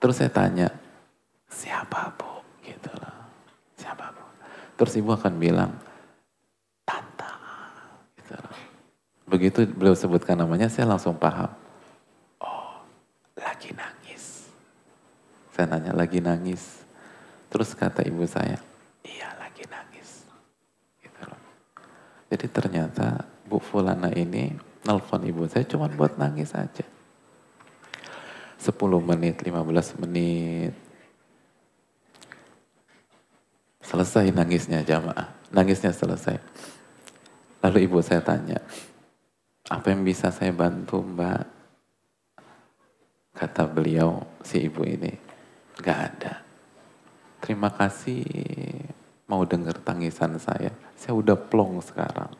[0.00, 0.72] terus saya tanya
[1.52, 2.28] siapa bu
[4.78, 5.74] Terus ibu akan bilang,
[6.86, 7.34] Tanta.
[8.14, 8.38] Gitu.
[9.26, 11.50] Begitu beliau sebutkan namanya, saya langsung paham.
[12.38, 12.86] Oh,
[13.34, 13.97] lagi nangis.
[15.58, 16.86] Saya nanya, lagi nangis.
[17.50, 18.62] Terus kata ibu saya,
[19.02, 20.22] iya lagi nangis.
[21.02, 21.18] Gitu
[22.30, 24.54] Jadi ternyata Bu Fulana ini
[24.86, 26.86] nelfon ibu saya cuma buat nangis aja.
[28.62, 28.70] 10
[29.02, 30.78] menit, 15 menit,
[33.82, 35.34] Selesai nangisnya jamaah.
[35.50, 36.38] Nangisnya selesai.
[37.66, 38.62] Lalu ibu saya tanya,
[39.66, 41.42] apa yang bisa saya bantu mbak?
[43.34, 45.27] Kata beliau, si ibu ini,
[45.82, 46.34] gak ada.
[47.38, 48.26] Terima kasih
[49.30, 50.74] mau dengar tangisan saya.
[50.98, 52.34] Saya udah plong sekarang.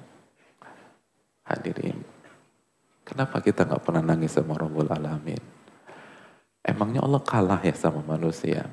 [1.49, 2.03] Hadirin,
[3.07, 5.59] kenapa kita gak pernah nangis sama Rabbul Alamin?
[6.69, 8.69] Emangnya Allah kalah ya sama manusia?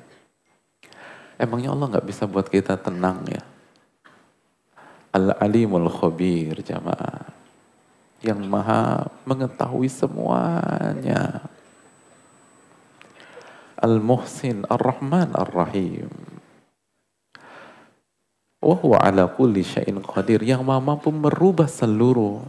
[1.40, 3.40] Emangnya Allah nggak bisa buat kita tenang ya?
[5.16, 7.32] Al-alimul khabir jamaah.
[8.20, 11.48] Yang maha mengetahui semuanya.
[13.76, 16.08] Al-Muhsin Ar-Rahman Ar-Rahim.
[18.64, 20.40] Ala kulli syai'in qadir.
[20.42, 22.40] Yang mampu merubah seluruh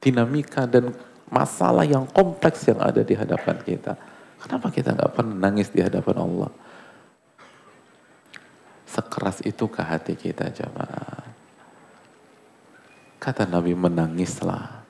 [0.00, 0.96] dinamika dan
[1.28, 3.94] masalah yang kompleks yang ada di hadapan kita.
[4.40, 6.50] Kenapa kita nggak pernah nangis di hadapan Allah?
[8.88, 11.22] Sekeras itu ke hati kita jamaah.
[13.20, 14.82] Kata Nabi menangislah.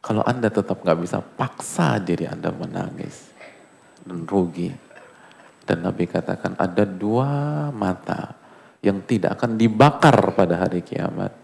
[0.00, 3.30] Kalau Anda tetap nggak bisa paksa diri Anda menangis
[4.02, 4.85] dan rugi.
[5.66, 8.38] Dan Nabi katakan ada dua mata
[8.86, 11.34] yang tidak akan dibakar pada hari kiamat.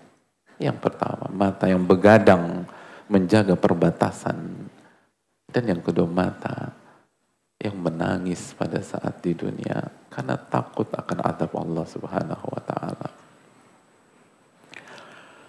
[0.63, 2.63] Yang pertama, mata yang begadang
[3.11, 4.71] menjaga perbatasan.
[5.51, 6.71] Dan yang kedua, mata
[7.59, 13.09] yang menangis pada saat di dunia karena takut akan adab Allah Subhanahu wa taala.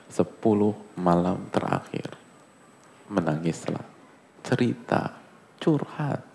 [0.09, 2.09] Sepuluh malam terakhir
[3.09, 3.85] menangislah,
[4.45, 5.13] cerita,
[5.57, 6.32] curhat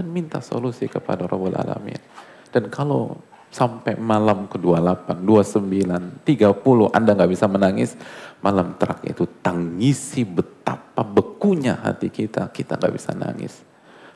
[0.00, 2.00] dan minta solusi kepada Rabbul Alamin.
[2.48, 3.20] Dan kalau
[3.52, 7.94] sampai malam ke-28, 29, 30 Anda nggak bisa menangis,
[8.40, 13.70] malam terakhir itu tangisi betapa bekunya hati kita, kita nggak bisa nangis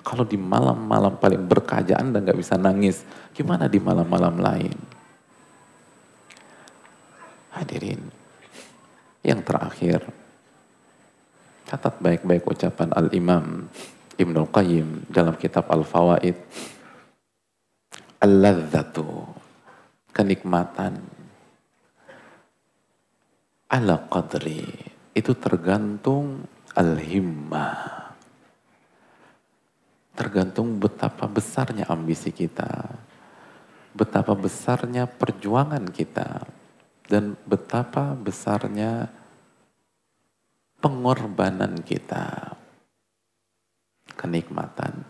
[0.04, 4.76] kalau di malam-malam paling berkah Anda nggak bisa nangis, gimana di malam-malam lain?
[7.56, 8.04] Hadirin,
[9.24, 10.04] yang terakhir,
[11.64, 13.72] catat baik-baik ucapan Al-Imam
[14.14, 16.38] Ibnu Qayyim dalam kitab Al-Fawaid.
[18.22, 19.26] Al-ladzatu,
[20.16, 20.96] kenikmatan,
[23.68, 24.64] ala qadri,
[25.12, 27.94] itu tergantung al-himmah
[30.14, 32.86] tergantung betapa besarnya ambisi kita,
[33.92, 36.46] betapa besarnya perjuangan kita,
[37.10, 39.10] dan betapa besarnya
[40.78, 42.54] pengorbanan kita.
[44.24, 45.04] Kenikmatan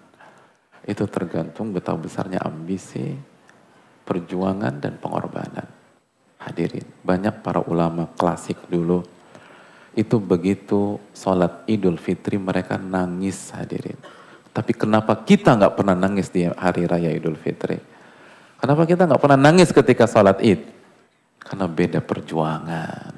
[0.84, 3.14] itu tergantung betapa besarnya ambisi,
[4.04, 5.64] perjuangan, dan pengorbanan.
[6.42, 9.00] Hadirin, banyak para ulama klasik dulu
[9.94, 13.96] itu begitu sholat idul fitri mereka nangis hadirin
[14.54, 17.74] tapi kenapa kita nggak pernah nangis di hari raya Idul Fitri?
[18.62, 20.62] Kenapa kita nggak pernah nangis ketika sholat id?
[21.42, 23.12] Karena beda perjuangan.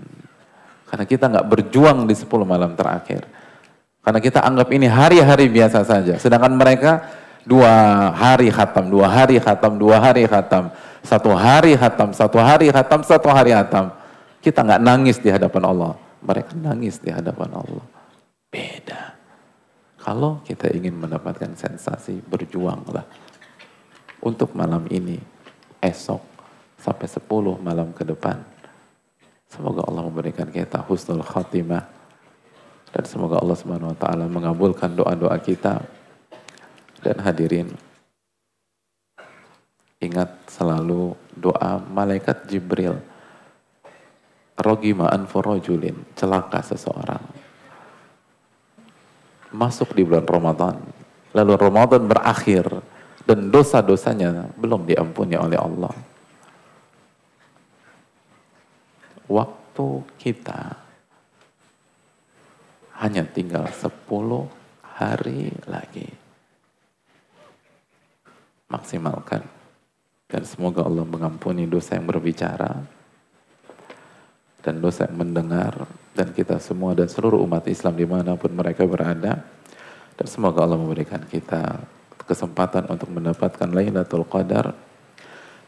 [0.89, 3.29] Karena kita nggak berjuang di 10 malam terakhir.
[4.07, 6.15] Karena kita anggap ini hari-hari biasa saja.
[6.15, 7.03] Sedangkan mereka
[7.43, 10.71] dua hari khatam, dua hari khatam, dua hari khatam.
[11.03, 13.91] Satu hari khatam, satu hari khatam, satu hari khatam.
[14.39, 15.99] Kita nggak nangis di hadapan Allah.
[16.23, 17.83] Mereka nangis di hadapan Allah.
[18.47, 19.19] Beda.
[19.99, 23.03] Kalau kita ingin mendapatkan sensasi, berjuanglah.
[24.23, 25.19] Untuk malam ini,
[25.83, 26.23] esok,
[26.79, 28.39] sampai 10 malam ke depan.
[29.51, 31.96] Semoga Allah memberikan kita husnul khatimah.
[32.91, 35.83] Dan semoga Allah Subhanahu wa taala mengabulkan doa-doa kita.
[37.03, 37.71] Dan hadirin,
[40.03, 42.99] ingat selalu doa malaikat Jibril.
[44.57, 47.47] Rogima anforojulin, celaka seseorang
[49.57, 50.77] masuk di bulan Ramadan,
[51.33, 52.69] lalu Ramadan berakhir
[53.27, 55.95] dan dosa-dosanya belum diampuni oleh Allah.
[59.27, 59.89] Waktu
[60.21, 60.86] kita
[63.01, 64.09] hanya tinggal 10
[64.97, 66.09] hari lagi.
[68.73, 69.45] Maksimalkan.
[70.27, 72.83] Dan semoga Allah mengampuni dosa yang berbicara
[74.67, 75.87] dan dosa yang mendengar
[76.19, 79.47] dan kita semua dan seluruh umat Islam di mana pun mereka berada
[80.19, 81.79] dan semoga Allah memberikan kita
[82.27, 84.75] kesempatan untuk mendapatkan Lailatul Qadar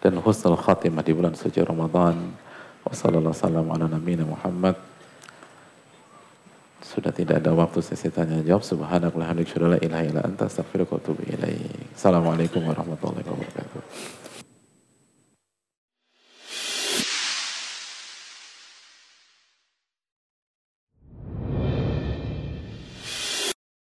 [0.02, 2.34] dan husnul khatimah di bulan suci Ramadan.
[2.82, 4.97] Wassalamualaikum warahmatullahi Muhammad.
[6.88, 8.64] Sudah tidak ada waktu sesi tanya jawab.
[8.64, 9.44] Subhanakallahumma
[9.76, 11.92] ilaha illa anta astaghfiruka wa atubu ilaik.
[11.92, 14.37] Assalamualaikum warahmatullahi wabarakatuh.